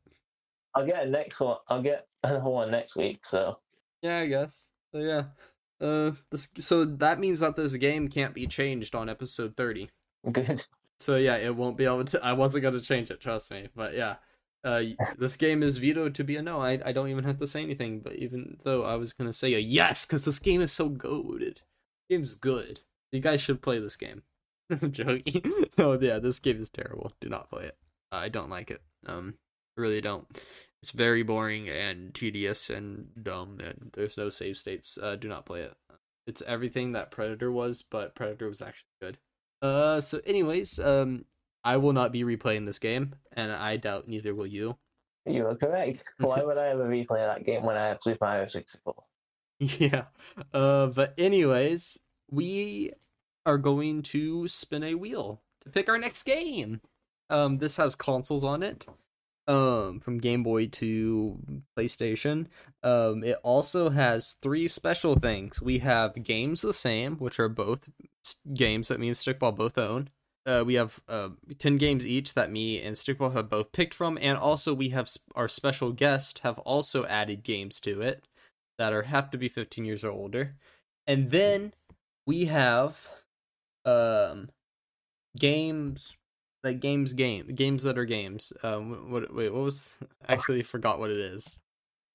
I'll 0.74 0.86
get 0.86 1.06
a 1.06 1.10
next 1.10 1.38
one. 1.40 1.58
I'll 1.68 1.82
get 1.82 2.06
another 2.24 2.50
one 2.50 2.70
next 2.70 2.96
week. 2.96 3.24
So 3.24 3.58
Yeah, 4.02 4.18
I 4.18 4.26
guess. 4.26 4.70
So 4.92 4.98
yeah. 5.00 5.24
Uh, 5.80 6.12
this, 6.30 6.48
so 6.56 6.84
that 6.84 7.20
means 7.20 7.40
that 7.40 7.54
this 7.54 7.74
game 7.76 8.08
can't 8.08 8.34
be 8.34 8.46
changed 8.46 8.94
on 8.94 9.08
episode 9.08 9.56
thirty. 9.56 9.90
good. 10.32 10.66
So 11.00 11.16
yeah, 11.16 11.36
it 11.36 11.54
won't 11.54 11.76
be 11.76 11.84
able 11.84 12.04
to. 12.04 12.24
I 12.24 12.32
wasn't 12.32 12.62
gonna 12.62 12.80
change 12.80 13.10
it, 13.10 13.20
trust 13.20 13.50
me. 13.50 13.68
But 13.74 13.94
yeah, 13.94 14.16
uh, 14.64 14.82
this 15.18 15.36
game 15.36 15.62
is 15.62 15.76
vetoed 15.76 16.14
to 16.16 16.24
be 16.24 16.36
a 16.36 16.42
no. 16.42 16.60
I 16.60 16.80
I 16.84 16.92
don't 16.92 17.08
even 17.08 17.24
have 17.24 17.38
to 17.38 17.46
say 17.46 17.62
anything. 17.62 18.00
But 18.00 18.16
even 18.16 18.58
though 18.64 18.84
I 18.84 18.96
was 18.96 19.12
gonna 19.12 19.32
say 19.32 19.54
a 19.54 19.58
yes, 19.58 20.06
because 20.06 20.24
this 20.24 20.38
game 20.38 20.60
is 20.60 20.72
so 20.72 20.88
goaded. 20.88 21.62
Game's 22.10 22.34
good. 22.34 22.80
You 23.12 23.20
guys 23.20 23.40
should 23.40 23.62
play 23.62 23.78
this 23.78 23.96
game. 23.96 24.22
I'm 24.70 24.92
joking. 24.92 25.42
oh 25.78 25.98
yeah, 25.98 26.18
this 26.18 26.38
game 26.40 26.60
is 26.60 26.70
terrible. 26.70 27.12
Do 27.20 27.28
not 27.28 27.50
play 27.50 27.64
it. 27.64 27.76
I 28.10 28.28
don't 28.28 28.50
like 28.50 28.70
it. 28.70 28.82
Um, 29.06 29.34
really 29.76 30.00
don't. 30.00 30.26
It's 30.82 30.92
very 30.92 31.22
boring 31.22 31.68
and 31.68 32.14
tedious 32.14 32.70
and 32.70 33.08
dumb, 33.20 33.58
and 33.60 33.90
there's 33.94 34.16
no 34.16 34.30
save 34.30 34.56
states. 34.56 34.98
Uh, 35.00 35.16
do 35.16 35.28
not 35.28 35.46
play 35.46 35.62
it. 35.62 35.74
It's 36.26 36.42
everything 36.42 36.92
that 36.92 37.10
Predator 37.10 37.50
was, 37.50 37.82
but 37.82 38.14
Predator 38.14 38.48
was 38.48 38.62
actually 38.62 38.90
good. 39.00 39.18
Uh, 39.60 40.00
so 40.00 40.20
anyways, 40.26 40.78
um, 40.78 41.24
I 41.64 41.76
will 41.76 41.92
not 41.92 42.12
be 42.12 42.22
replaying 42.22 42.66
this 42.66 42.78
game, 42.78 43.14
and 43.32 43.52
I 43.52 43.76
doubt 43.76 44.08
neither 44.08 44.34
will 44.34 44.46
you. 44.46 44.76
You 45.26 45.46
are 45.46 45.54
correct. 45.56 46.02
Why 46.18 46.42
would 46.42 46.58
I 46.58 46.68
ever 46.68 46.88
replay 46.88 47.26
that 47.26 47.44
game 47.44 47.62
when 47.62 47.76
I 47.76 47.88
have 47.88 47.98
Super 48.02 48.24
Mario 48.24 48.46
64? 48.46 48.94
Yeah. 49.60 50.04
Uh, 50.52 50.86
but 50.86 51.14
anyways, 51.18 51.98
we 52.30 52.92
are 53.44 53.58
going 53.58 54.02
to 54.02 54.46
spin 54.46 54.84
a 54.84 54.94
wheel 54.94 55.42
to 55.62 55.70
pick 55.70 55.88
our 55.88 55.98
next 55.98 56.22
game. 56.22 56.80
Um, 57.28 57.58
this 57.58 57.76
has 57.76 57.96
consoles 57.96 58.44
on 58.44 58.62
it. 58.62 58.86
Um, 59.48 60.00
from 60.00 60.18
Game 60.18 60.42
Boy 60.42 60.66
to 60.66 61.38
PlayStation. 61.76 62.48
Um, 62.82 63.24
it 63.24 63.38
also 63.42 63.88
has 63.88 64.36
three 64.42 64.68
special 64.68 65.14
things. 65.14 65.62
We 65.62 65.78
have 65.78 66.22
games 66.22 66.60
the 66.60 66.74
same, 66.74 67.16
which 67.16 67.40
are 67.40 67.48
both 67.48 67.88
games 68.52 68.88
that 68.88 69.00
me 69.00 69.08
and 69.08 69.16
Stickbob 69.16 69.56
both 69.56 69.78
own. 69.78 70.10
Uh, 70.44 70.64
we 70.66 70.74
have 70.74 71.00
uh, 71.08 71.30
10 71.58 71.78
games 71.78 72.06
each 72.06 72.34
that 72.34 72.50
me 72.50 72.80
and 72.80 72.94
Stickbob 72.94 73.34
have 73.34 73.48
both 73.48 73.72
picked 73.72 73.94
from, 73.94 74.18
and 74.20 74.36
also 74.36 74.72
we 74.74 74.90
have 74.90 75.10
our 75.34 75.48
special 75.48 75.92
guest 75.92 76.40
have 76.40 76.58
also 76.60 77.06
added 77.06 77.42
games 77.42 77.80
to 77.80 78.00
it 78.00 78.24
that 78.78 78.92
are 78.92 79.02
have 79.02 79.30
to 79.30 79.38
be 79.38 79.48
15 79.48 79.84
years 79.84 80.04
or 80.04 80.10
older. 80.10 80.56
And 81.06 81.30
then 81.30 81.74
we 82.26 82.46
have 82.46 83.08
um 83.84 84.50
games 85.38 86.16
like 86.64 86.80
games 86.80 87.12
game 87.12 87.46
games 87.54 87.82
that 87.84 87.98
are 87.98 88.04
games. 88.04 88.52
Um 88.62 89.10
what 89.10 89.34
wait, 89.34 89.52
what 89.52 89.62
was 89.62 89.94
I 90.26 90.32
actually 90.32 90.62
forgot 90.62 90.98
what 90.98 91.10
it 91.10 91.18
is. 91.18 91.60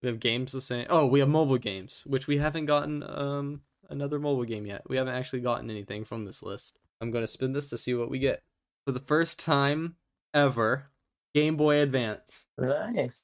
We 0.01 0.09
have 0.09 0.19
games 0.19 0.51
the 0.51 0.61
same. 0.61 0.85
Oh, 0.89 1.05
we 1.05 1.19
have 1.19 1.29
mobile 1.29 1.57
games, 1.57 2.03
which 2.05 2.27
we 2.27 2.37
haven't 2.37 2.65
gotten 2.65 3.03
um 3.03 3.61
another 3.89 4.19
mobile 4.19 4.43
game 4.43 4.65
yet. 4.65 4.83
We 4.89 4.97
haven't 4.97 5.15
actually 5.15 5.41
gotten 5.41 5.69
anything 5.69 6.03
from 6.05 6.25
this 6.25 6.43
list. 6.43 6.77
I'm 7.01 7.11
going 7.11 7.23
to 7.23 7.27
spin 7.27 7.53
this 7.53 7.69
to 7.69 7.77
see 7.77 7.93
what 7.93 8.09
we 8.09 8.19
get. 8.19 8.41
For 8.85 8.91
the 8.91 8.99
first 8.99 9.39
time 9.39 9.95
ever, 10.33 10.87
Game 11.33 11.57
Boy 11.57 11.77
Advance. 11.81 12.45
Nice. 12.57 13.19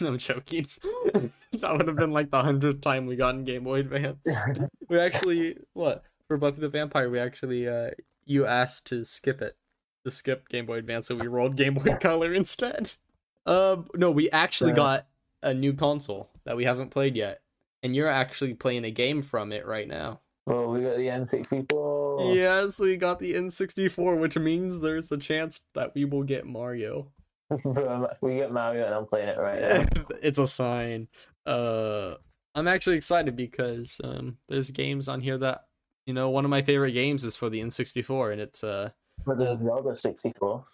I'm 0.00 0.16
joking. 0.16 0.64
that 1.54 1.76
would 1.76 1.88
have 1.88 1.96
been 1.96 2.12
like 2.12 2.30
the 2.30 2.40
hundredth 2.40 2.82
time 2.82 3.06
we 3.06 3.16
got 3.16 3.34
in 3.34 3.44
Game 3.44 3.64
Boy 3.64 3.80
Advance. 3.80 4.28
we 4.88 4.98
actually 4.98 5.56
what 5.72 6.04
for 6.28 6.36
Buffy 6.36 6.60
the 6.60 6.68
Vampire? 6.68 7.10
We 7.10 7.18
actually 7.18 7.68
uh 7.68 7.90
you 8.24 8.46
asked 8.46 8.86
to 8.86 9.04
skip 9.04 9.42
it, 9.42 9.56
to 10.04 10.10
skip 10.10 10.48
Game 10.48 10.66
Boy 10.66 10.76
Advance, 10.76 11.08
so 11.08 11.14
we 11.14 11.26
rolled 11.28 11.56
Game 11.56 11.74
Boy 11.74 11.96
Color 12.00 12.34
instead. 12.34 12.92
Um, 13.46 13.88
no, 13.94 14.10
we 14.10 14.30
actually 14.30 14.72
got 14.72 15.06
a 15.42 15.52
new 15.52 15.72
console 15.72 16.30
that 16.44 16.56
we 16.56 16.64
haven't 16.64 16.90
played 16.90 17.16
yet, 17.16 17.42
and 17.82 17.94
you're 17.96 18.08
actually 18.08 18.54
playing 18.54 18.84
a 18.84 18.90
game 18.90 19.22
from 19.22 19.52
it 19.52 19.66
right 19.66 19.88
now. 19.88 20.20
Well, 20.46 20.68
we 20.68 20.80
got 20.80 20.96
the 20.96 21.06
N64. 21.06 22.34
Yes, 22.34 22.80
we 22.80 22.96
got 22.96 23.20
the 23.20 23.34
N64, 23.34 24.18
which 24.18 24.36
means 24.36 24.80
there's 24.80 25.12
a 25.12 25.18
chance 25.18 25.60
that 25.74 25.94
we 25.94 26.04
will 26.04 26.24
get 26.24 26.46
Mario. 26.46 27.08
we 28.20 28.36
get 28.36 28.52
Mario 28.52 28.86
and 28.86 28.94
I'm 28.94 29.06
playing 29.06 29.28
it 29.28 29.38
right 29.38 29.60
now. 29.60 30.04
it's 30.22 30.38
a 30.38 30.46
sign. 30.46 31.08
Uh, 31.46 32.14
I'm 32.54 32.68
actually 32.68 32.96
excited 32.96 33.36
because 33.36 34.00
um, 34.02 34.38
there's 34.48 34.70
games 34.70 35.08
on 35.08 35.20
here 35.20 35.38
that 35.38 35.64
you 36.06 36.14
know 36.14 36.30
one 36.30 36.44
of 36.44 36.50
my 36.50 36.62
favorite 36.62 36.92
games 36.92 37.24
is 37.24 37.36
for 37.36 37.48
the 37.48 37.60
N64, 37.60 38.32
and 38.32 38.40
it's 38.40 38.64
uh 38.64 38.90
But 39.26 39.38
there's 39.38 39.60
Zelda 39.60 39.96
64. 39.96 40.64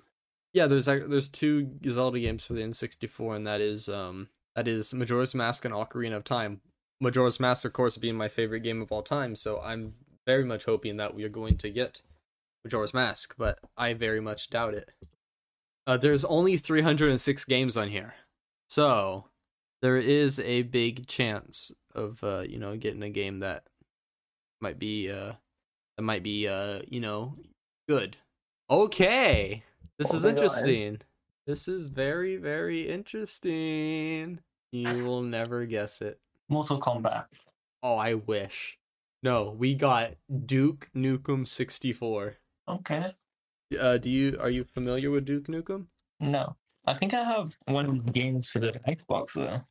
yeah 0.54 0.66
there's 0.66 0.87
there's 0.87 1.28
two 1.28 1.70
Zelda 1.87 2.18
games 2.20 2.44
for 2.44 2.54
the 2.54 2.62
N64, 2.62 3.37
and 3.37 3.46
that 3.46 3.61
is 3.61 3.88
um 3.88 4.28
that 4.56 4.66
is 4.66 4.92
Majora's 4.92 5.34
Mask 5.34 5.64
and 5.64 5.74
Ocarina 5.74 6.16
of 6.16 6.24
Time. 6.24 6.61
Majora's 7.00 7.38
Mask, 7.38 7.64
of 7.64 7.72
course, 7.72 7.96
being 7.96 8.16
my 8.16 8.28
favorite 8.28 8.61
game 8.61 8.82
of 8.82 8.90
all 8.90 9.02
time, 9.02 9.37
so 9.37 9.61
I'm 9.61 9.94
very 10.26 10.44
much 10.44 10.64
hoping 10.64 10.96
that 10.96 11.14
we 11.14 11.22
are 11.24 11.28
going 11.28 11.56
to 11.58 11.70
get 11.70 12.02
Majora's 12.64 12.92
Mask, 12.92 13.34
but 13.38 13.58
I 13.76 13.92
very 13.92 14.20
much 14.20 14.50
doubt 14.50 14.74
it. 14.74 14.90
Uh, 15.87 15.96
there's 15.96 16.24
only 16.24 16.56
306 16.58 17.44
games 17.44 17.76
on 17.76 17.88
here, 17.88 18.14
so 18.68 19.26
there 19.80 19.96
is 19.96 20.40
a 20.40 20.62
big 20.62 21.06
chance 21.06 21.70
of 21.94 22.22
uh, 22.24 22.40
you 22.40 22.58
know 22.58 22.76
getting 22.76 23.02
a 23.02 23.11
game 23.11 23.38
that 23.40 23.64
might 24.61 24.78
be 24.78 25.08
uh 25.11 25.32
that 25.96 26.02
might 26.02 26.22
be 26.22 26.48
uh 26.48 26.80
you 26.88 27.00
know 27.00 27.37
good. 27.88 28.16
Okay, 28.70 29.62
this 29.98 30.12
Oh 30.12 30.16
is 30.16 30.24
my 30.24 30.31
God. 30.31 30.37
interesting. 30.38 30.98
This 31.46 31.68
is 31.68 31.87
very 31.87 32.37
very 32.37 32.88
interesting. 32.88 34.40
You 34.72 35.04
will 35.04 35.22
never 35.22 35.64
guess 35.64 36.02
it. 36.02 36.20
Mortal 36.48 36.78
Kombat. 36.81 37.26
Oh, 37.83 37.96
I 37.96 38.14
wish. 38.14 38.78
No, 39.22 39.50
we 39.59 39.74
got 39.74 40.12
Duke 40.46 40.90
Nukem 40.94 41.46
64. 41.48 42.37
Okay. 42.68 43.14
Uh, 43.81 43.96
do 43.98 44.11
you 44.11 44.37
are 44.40 44.50
you 44.50 44.64
familiar 44.64 45.11
with 45.11 45.24
Duke 45.24 45.46
Nukem? 45.46 45.87
No. 46.20 46.57
I 46.87 46.94
think 46.94 47.14
I 47.14 47.24
have 47.24 47.57
one 47.66 47.87
of 47.87 48.04
the 48.04 48.12
games 48.12 48.50
for 48.50 48.59
the 48.61 48.72
Xbox 48.87 49.33
though. 49.35 49.62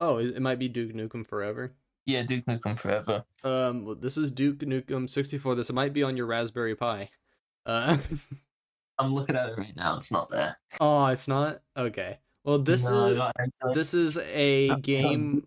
Oh, 0.00 0.18
it, 0.18 0.36
it 0.36 0.42
might 0.42 0.58
be 0.58 0.68
Duke 0.68 0.92
Nukem 0.92 1.26
Forever. 1.26 1.72
Yeah, 2.04 2.22
Duke 2.22 2.44
Nukem 2.46 2.78
Forever. 2.78 3.24
Um, 3.42 3.84
well, 3.84 3.94
this 3.96 4.16
is 4.16 4.30
Duke 4.30 4.58
Nukem 4.58 5.08
64. 5.10 5.54
This 5.56 5.72
might 5.72 5.92
be 5.92 6.02
on 6.04 6.16
your 6.16 6.26
Raspberry 6.26 6.76
Pi. 6.76 7.10
Uh, 7.66 7.98
I'm 8.98 9.14
looking 9.14 9.36
at 9.36 9.50
it 9.50 9.58
right 9.58 9.76
now. 9.76 9.96
It's 9.96 10.10
not 10.10 10.30
there. 10.30 10.56
oh, 10.80 11.06
it's 11.06 11.28
not. 11.28 11.60
Okay. 11.76 12.18
Well, 12.44 12.58
this 12.58 12.88
No, 12.88 13.06
is 13.08 13.16
got 13.16 13.34
this 13.74 13.92
is 13.92 14.16
a 14.18 14.70
I 14.70 14.74
game. 14.76 15.44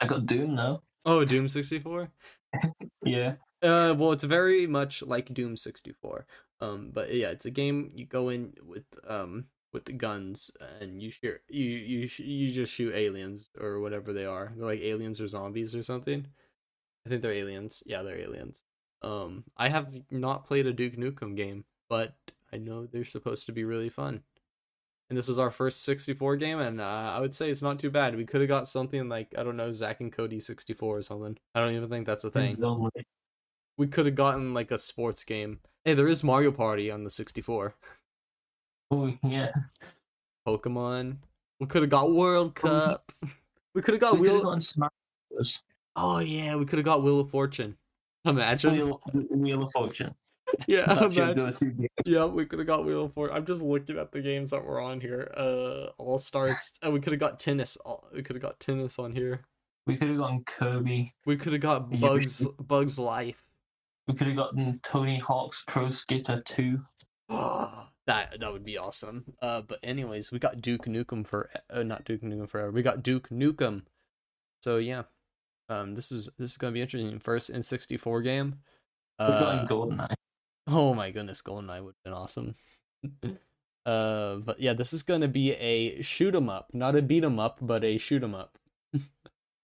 I 0.00 0.06
got 0.06 0.24
Doom 0.24 0.54
now. 0.54 0.82
Oh, 1.04 1.24
Doom 1.24 1.48
64. 1.48 2.08
Yeah. 3.04 3.34
Uh, 3.62 3.94
well, 3.98 4.12
it's 4.12 4.22
very 4.22 4.66
much 4.66 5.02
like 5.02 5.32
Doom 5.34 5.56
64. 5.56 6.26
Um, 6.60 6.90
but 6.92 7.12
yeah, 7.12 7.30
it's 7.30 7.46
a 7.46 7.50
game 7.50 7.90
you 7.94 8.06
go 8.06 8.28
in 8.28 8.54
with 8.64 8.84
um 9.08 9.46
with 9.72 9.86
the 9.86 9.92
guns 9.92 10.50
and 10.80 11.02
you 11.02 11.10
shoot 11.10 11.40
you 11.48 11.64
you 11.64 12.06
sh- 12.06 12.20
you 12.20 12.52
just 12.52 12.72
shoot 12.72 12.94
aliens 12.94 13.50
or 13.58 13.80
whatever 13.80 14.12
they 14.12 14.24
are. 14.24 14.52
They're 14.56 14.66
like 14.66 14.80
aliens 14.80 15.20
or 15.20 15.26
zombies 15.26 15.74
or 15.74 15.82
something. 15.82 16.26
I 17.04 17.08
think 17.08 17.22
they're 17.22 17.32
aliens. 17.32 17.82
Yeah, 17.86 18.02
they're 18.02 18.18
aliens. 18.18 18.62
Um, 19.02 19.44
I 19.56 19.68
have 19.68 19.88
not 20.10 20.46
played 20.46 20.66
a 20.66 20.72
Duke 20.72 20.96
Nukem 20.96 21.36
game, 21.36 21.64
but 21.88 22.14
I 22.52 22.58
know 22.58 22.86
they're 22.86 23.04
supposed 23.04 23.46
to 23.46 23.52
be 23.52 23.64
really 23.64 23.88
fun. 23.88 24.22
And 25.10 25.18
this 25.18 25.28
is 25.28 25.38
our 25.38 25.50
first 25.50 25.84
64 25.84 26.36
game, 26.36 26.58
and 26.58 26.80
uh, 26.80 26.84
I 26.84 27.20
would 27.20 27.34
say 27.34 27.50
it's 27.50 27.60
not 27.60 27.78
too 27.78 27.90
bad. 27.90 28.16
We 28.16 28.24
could 28.24 28.40
have 28.40 28.48
got 28.48 28.68
something 28.68 29.08
like 29.08 29.34
I 29.36 29.42
don't 29.42 29.56
know, 29.56 29.70
Zack 29.70 30.00
and 30.00 30.12
Cody 30.12 30.40
64 30.40 30.98
or 30.98 31.02
something. 31.02 31.36
I 31.54 31.60
don't 31.60 31.74
even 31.74 31.90
think 31.90 32.06
that's 32.06 32.24
a 32.24 32.30
thing 32.30 32.56
we 33.76 33.86
could 33.86 34.06
have 34.06 34.14
gotten 34.14 34.54
like 34.54 34.70
a 34.70 34.78
sports 34.78 35.24
game. 35.24 35.60
Hey, 35.84 35.94
there 35.94 36.08
is 36.08 36.22
Mario 36.22 36.52
Party 36.52 36.90
on 36.90 37.04
the 37.04 37.10
64. 37.10 37.74
Oh 38.90 39.12
yeah. 39.24 39.50
Pokemon. 40.46 41.16
We 41.60 41.66
could 41.66 41.82
have 41.82 41.90
got 41.90 42.12
World 42.12 42.54
Cup. 42.54 43.12
We 43.74 43.80
could 43.80 43.94
have 43.94 44.02
got 44.02 44.18
We 44.18 44.28
Wheel. 44.28 44.42
gotten 44.42 44.60
Oh 45.96 46.18
yeah, 46.18 46.56
we 46.56 46.66
could 46.66 46.78
have 46.78 46.84
got 46.84 47.02
Wheel 47.02 47.20
of 47.20 47.30
Fortune. 47.30 47.78
Imagine. 48.24 48.72
Wheel, 48.74 49.00
Wheel 49.12 49.62
of 49.64 49.72
Fortune. 49.72 50.14
yeah, 50.66 51.04
imagine. 51.06 51.88
yeah, 52.04 52.24
we 52.26 52.44
could 52.44 52.58
have 52.58 52.68
got 52.68 52.84
Wheel 52.84 53.06
of 53.06 53.14
Fortune. 53.14 53.36
I'm 53.36 53.46
just 53.46 53.62
looking 53.62 53.98
at 53.98 54.12
the 54.12 54.20
games 54.20 54.50
that 54.50 54.64
were 54.64 54.80
on 54.80 55.00
here. 55.00 55.32
Uh, 55.36 55.86
All 55.98 56.18
Stars. 56.18 56.72
and 56.82 56.92
we 56.92 57.00
could 57.00 57.12
have 57.12 57.20
got 57.20 57.40
tennis. 57.40 57.76
All- 57.76 58.08
We 58.14 58.22
could 58.22 58.36
have 58.36 58.42
got 58.42 58.60
tennis 58.60 58.98
on 58.98 59.14
here. 59.14 59.40
We 59.86 59.96
could 59.96 60.08
have 60.08 60.18
gotten 60.18 60.44
Kirby. 60.44 61.14
We 61.26 61.36
could 61.36 61.52
have 61.52 61.62
got 61.62 61.90
Bugs. 62.00 62.46
Bugs 62.60 62.98
Life. 62.98 63.42
We 64.06 64.14
could 64.14 64.26
have 64.28 64.36
gotten 64.36 64.78
Tony 64.82 65.18
Hawk's 65.18 65.64
Pro 65.66 65.90
Skater 65.90 66.42
2. 66.44 66.80
that 67.28 68.36
that 68.40 68.52
would 68.52 68.64
be 68.64 68.78
awesome. 68.78 69.24
Uh, 69.40 69.62
but 69.62 69.78
anyways, 69.82 70.30
we 70.32 70.38
got 70.38 70.60
Duke 70.60 70.86
Nukem 70.86 71.26
for 71.26 71.50
uh, 71.70 71.82
not 71.82 72.04
Duke 72.04 72.22
Nukem 72.22 72.48
forever. 72.48 72.70
We 72.70 72.82
got 72.82 73.02
Duke 73.02 73.28
Nukem. 73.30 73.82
So 74.60 74.76
yeah, 74.76 75.02
um, 75.72 75.94
this 75.94 76.12
is 76.12 76.28
this 76.38 76.52
is 76.52 76.56
gonna 76.56 76.72
be 76.72 76.80
interesting. 76.82 77.18
First 77.18 77.50
in 77.50 77.62
sixty 77.62 77.96
four 77.96 78.22
game. 78.22 78.56
We 79.20 79.26
got 79.26 79.64
Uh, 79.64 79.66
GoldenEye. 79.66 80.14
oh 80.68 80.94
my 80.94 81.10
goodness, 81.10 81.42
GoldenEye 81.42 81.82
would 81.84 81.94
have 81.94 82.04
been 82.04 82.12
awesome. 82.14 82.54
uh, 83.86 84.36
but 84.36 84.60
yeah, 84.60 84.72
this 84.74 84.92
is 84.92 85.02
gonna 85.02 85.28
be 85.28 85.52
a 85.52 86.02
shoot 86.02 86.34
'em 86.34 86.48
up, 86.48 86.70
not 86.72 86.96
a 86.96 87.02
beat 87.02 87.24
'em 87.24 87.38
up, 87.38 87.58
but 87.60 87.84
a 87.84 87.98
shoot 87.98 88.22
'em 88.22 88.34
up. 88.34 88.58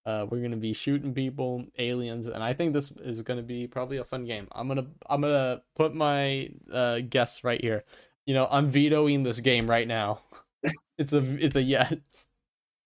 Uh, 0.06 0.24
we're 0.30 0.40
gonna 0.40 0.56
be 0.56 0.72
shooting 0.72 1.12
people, 1.12 1.66
aliens, 1.78 2.28
and 2.28 2.42
I 2.42 2.54
think 2.54 2.72
this 2.72 2.92
is 2.92 3.20
gonna 3.20 3.42
be 3.42 3.66
probably 3.66 3.98
a 3.98 4.04
fun 4.04 4.24
game. 4.24 4.48
I'm 4.52 4.66
gonna 4.66 4.86
I'm 5.06 5.20
gonna 5.20 5.62
put 5.76 5.94
my 5.94 6.48
uh 6.72 7.00
guess 7.00 7.44
right 7.44 7.60
here. 7.60 7.84
You 8.24 8.32
know, 8.32 8.48
I'm 8.50 8.70
vetoing 8.70 9.22
this 9.22 9.40
game 9.40 9.68
right 9.68 9.86
now. 9.86 10.20
It's 10.98 11.12
a 11.12 11.18
it's 11.44 11.56
a 11.56 11.62
yes. 11.62 11.94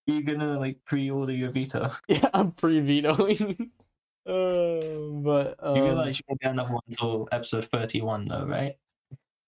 You're 0.07 0.23
gonna 0.23 0.59
like 0.59 0.79
pre-order 0.85 1.33
your 1.33 1.51
veto. 1.51 1.93
Yeah, 2.09 2.29
I'm 2.35 2.53
pre 2.53 2.81
vetoing. 2.81 3.71
uh, 4.27 5.21
but 5.23 5.57
um, 5.61 5.77
you 5.77 5.85
realize 5.85 6.19
you 6.19 6.25
won't 6.29 6.41
get 6.41 6.53
another 6.53 6.73
one 6.73 6.83
until 6.88 7.29
episode 7.33 7.67
31, 7.67 8.29
though, 8.29 8.45
right? 8.45 8.75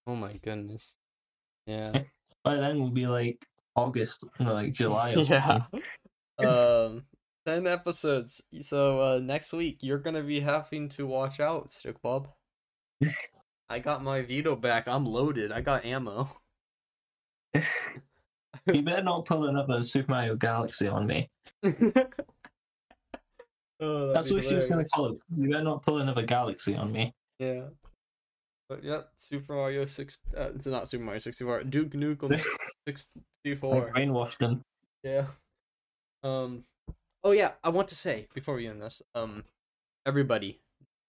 oh 0.07 0.15
my 0.15 0.35
goodness, 0.35 0.97
yeah, 1.67 2.03
By 2.45 2.57
then 2.57 2.81
we'll 2.81 2.91
be 2.91 3.07
like 3.07 3.45
August, 3.75 4.23
no, 4.39 4.53
like 4.53 4.73
July 4.73 5.15
or 5.15 5.21
yeah. 5.21 5.63
something. 5.73 5.83
um, 6.47 7.05
ten 7.47 7.67
episodes. 7.67 8.43
So 8.63 9.01
uh, 9.01 9.19
next 9.21 9.53
week 9.53 9.79
you're 9.81 9.99
gonna 9.99 10.23
be 10.23 10.41
having 10.41 10.89
to 10.91 11.07
watch 11.07 11.41
out, 11.41 11.71
Stick 11.71 12.01
Bob. 12.03 12.29
I 13.69 13.79
got 13.79 14.03
my 14.03 14.23
veto 14.23 14.57
back. 14.57 14.87
I'm 14.89 15.07
loaded. 15.07 15.51
I 15.51 15.61
got 15.61 15.85
ammo. 15.85 16.31
You 18.67 18.83
better 18.83 19.03
not 19.03 19.25
pull 19.27 19.49
another 19.49 19.83
Super 19.83 20.13
Mario 20.13 20.37
Galaxy 20.37 20.89
on 20.89 21.07
me. 21.07 21.29
oh, 23.81 24.13
That's 24.13 24.31
what 24.31 24.45
she's 24.45 24.67
gonna 24.67 24.85
call 24.87 25.07
it. 25.07 25.19
You 25.31 25.51
better 25.51 25.65
not 25.65 25.83
pull 25.83 25.99
another 25.99 26.23
Galaxy 26.23 26.75
on 26.75 26.93
me. 26.93 27.13
Yeah. 27.39 27.65
But 28.69 28.83
yeah, 28.83 29.03
Super 29.17 29.55
Mario 29.55 29.85
six. 29.85 30.19
Uh, 30.37 30.51
it's 30.55 30.67
not 30.67 30.89
Super 30.89 31.05
Mario 31.05 31.19
sixty 31.19 31.45
four. 31.45 31.63
Duke 31.65 31.93
Nukem 31.93 32.43
64. 32.89 32.97
I 33.47 33.55
four. 33.57 33.93
brainwashed 33.95 34.39
them. 34.39 34.63
Yeah. 35.03 35.27
Um. 36.23 36.65
Oh 37.23 37.33
yeah, 37.33 37.53
I 37.63 37.69
want 37.69 37.89
to 37.89 37.95
say 37.95 38.27
before 38.35 38.55
we 38.55 38.67
end 38.67 38.83
this, 38.83 39.03
um, 39.15 39.45
everybody, 40.07 40.61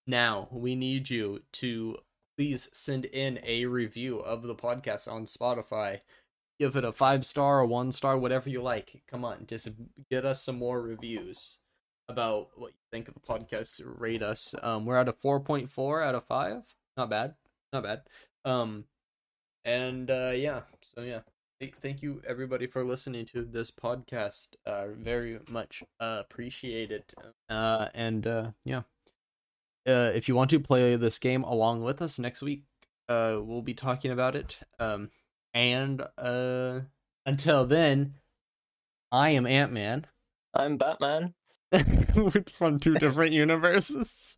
now 0.08 0.48
we 0.52 0.76
need 0.76 1.10
you 1.10 1.42
to 1.54 1.98
please 2.38 2.70
send 2.74 3.06
in 3.06 3.40
a 3.44 3.66
review 3.66 4.20
of 4.20 4.44
the 4.44 4.56
podcast 4.56 5.12
on 5.12 5.26
Spotify. 5.26 6.02
Give 6.60 6.76
it 6.76 6.86
a 6.86 6.92
five 6.92 7.26
star, 7.26 7.60
a 7.60 7.66
one 7.66 7.92
star, 7.92 8.18
whatever 8.18 8.50
you 8.50 8.62
like. 8.62 9.04
Come 9.08 9.26
on, 9.26 9.46
just 9.48 9.70
get 10.10 10.26
us 10.26 10.42
some 10.42 10.58
more 10.58 10.82
reviews 10.82 11.58
about 12.08 12.50
what 12.56 12.72
you 12.72 12.80
think 12.92 13.08
of 13.08 13.14
the 13.14 13.20
podcast. 13.20 13.82
Rate 13.84 14.24
us. 14.24 14.56
Um, 14.62 14.86
we're 14.86 14.98
at 14.98 15.10
a 15.10 15.14
four 15.14 15.40
point 15.40 15.70
four 15.70 16.02
out 16.02 16.16
of 16.16 16.26
five. 16.26 16.64
Not 16.96 17.10
bad. 17.10 17.36
Not 17.74 17.84
bad. 17.84 18.02
Um, 18.46 18.86
and 19.66 20.10
uh, 20.10 20.32
yeah. 20.36 20.62
So 20.96 21.02
yeah. 21.02 21.22
Thank 21.82 22.02
you 22.02 22.22
everybody 22.28 22.68
for 22.68 22.84
listening 22.84 23.26
to 23.28 23.44
this 23.44 23.72
podcast. 23.72 24.50
Uh, 24.66 24.88
very 25.00 25.40
much 25.50 25.84
uh, 26.02 26.18
appreciate 26.20 26.92
it. 26.92 27.14
Uh, 27.50 27.88
and 27.96 28.28
uh, 28.28 28.52
yeah, 28.66 28.82
uh, 29.88 30.12
if 30.14 30.28
you 30.28 30.36
want 30.36 30.50
to 30.50 30.60
play 30.60 30.96
this 30.98 31.18
game 31.18 31.44
along 31.44 31.84
with 31.84 32.02
us 32.02 32.20
next 32.20 32.42
week, 32.42 32.64
uh, 33.08 33.38
we'll 33.42 33.62
be 33.62 33.74
talking 33.74 34.12
about 34.12 34.36
it. 34.36 34.60
Um, 34.80 35.10
and 35.56 36.04
uh, 36.20 36.82
until 37.26 37.66
then, 37.66 38.14
I 39.12 39.30
am 39.32 39.48
Ant 39.48 39.72
Man. 39.72 40.06
I'm 40.54 40.78
Batman. 40.78 41.34
from 42.52 42.80
two 42.80 42.94
different 42.96 43.32
universes. 43.32 44.38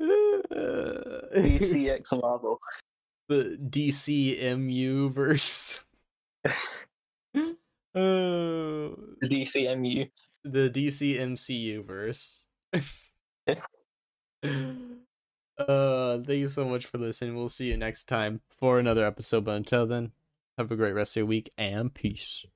DCX 0.00 2.12
Marvel. 2.22 2.60
the 3.28 3.58
DCMU 3.68 5.12
verse. 5.12 5.84
oh, 6.46 6.52
The 7.94 8.96
DCMU. 9.28 10.10
the 10.44 10.70
DCMCU 10.70 11.84
verse. 11.84 12.44
Uh, 15.58 16.18
thank 16.18 16.38
you 16.38 16.48
so 16.48 16.64
much 16.64 16.86
for 16.86 16.98
listening. 16.98 17.36
We'll 17.36 17.48
see 17.48 17.68
you 17.68 17.76
next 17.76 18.04
time 18.04 18.40
for 18.58 18.78
another 18.78 19.04
episode. 19.04 19.44
But 19.44 19.56
until 19.56 19.86
then, 19.86 20.12
have 20.56 20.70
a 20.70 20.76
great 20.76 20.92
rest 20.92 21.12
of 21.12 21.20
your 21.20 21.26
week 21.26 21.50
and 21.56 21.92
peace. 21.92 22.46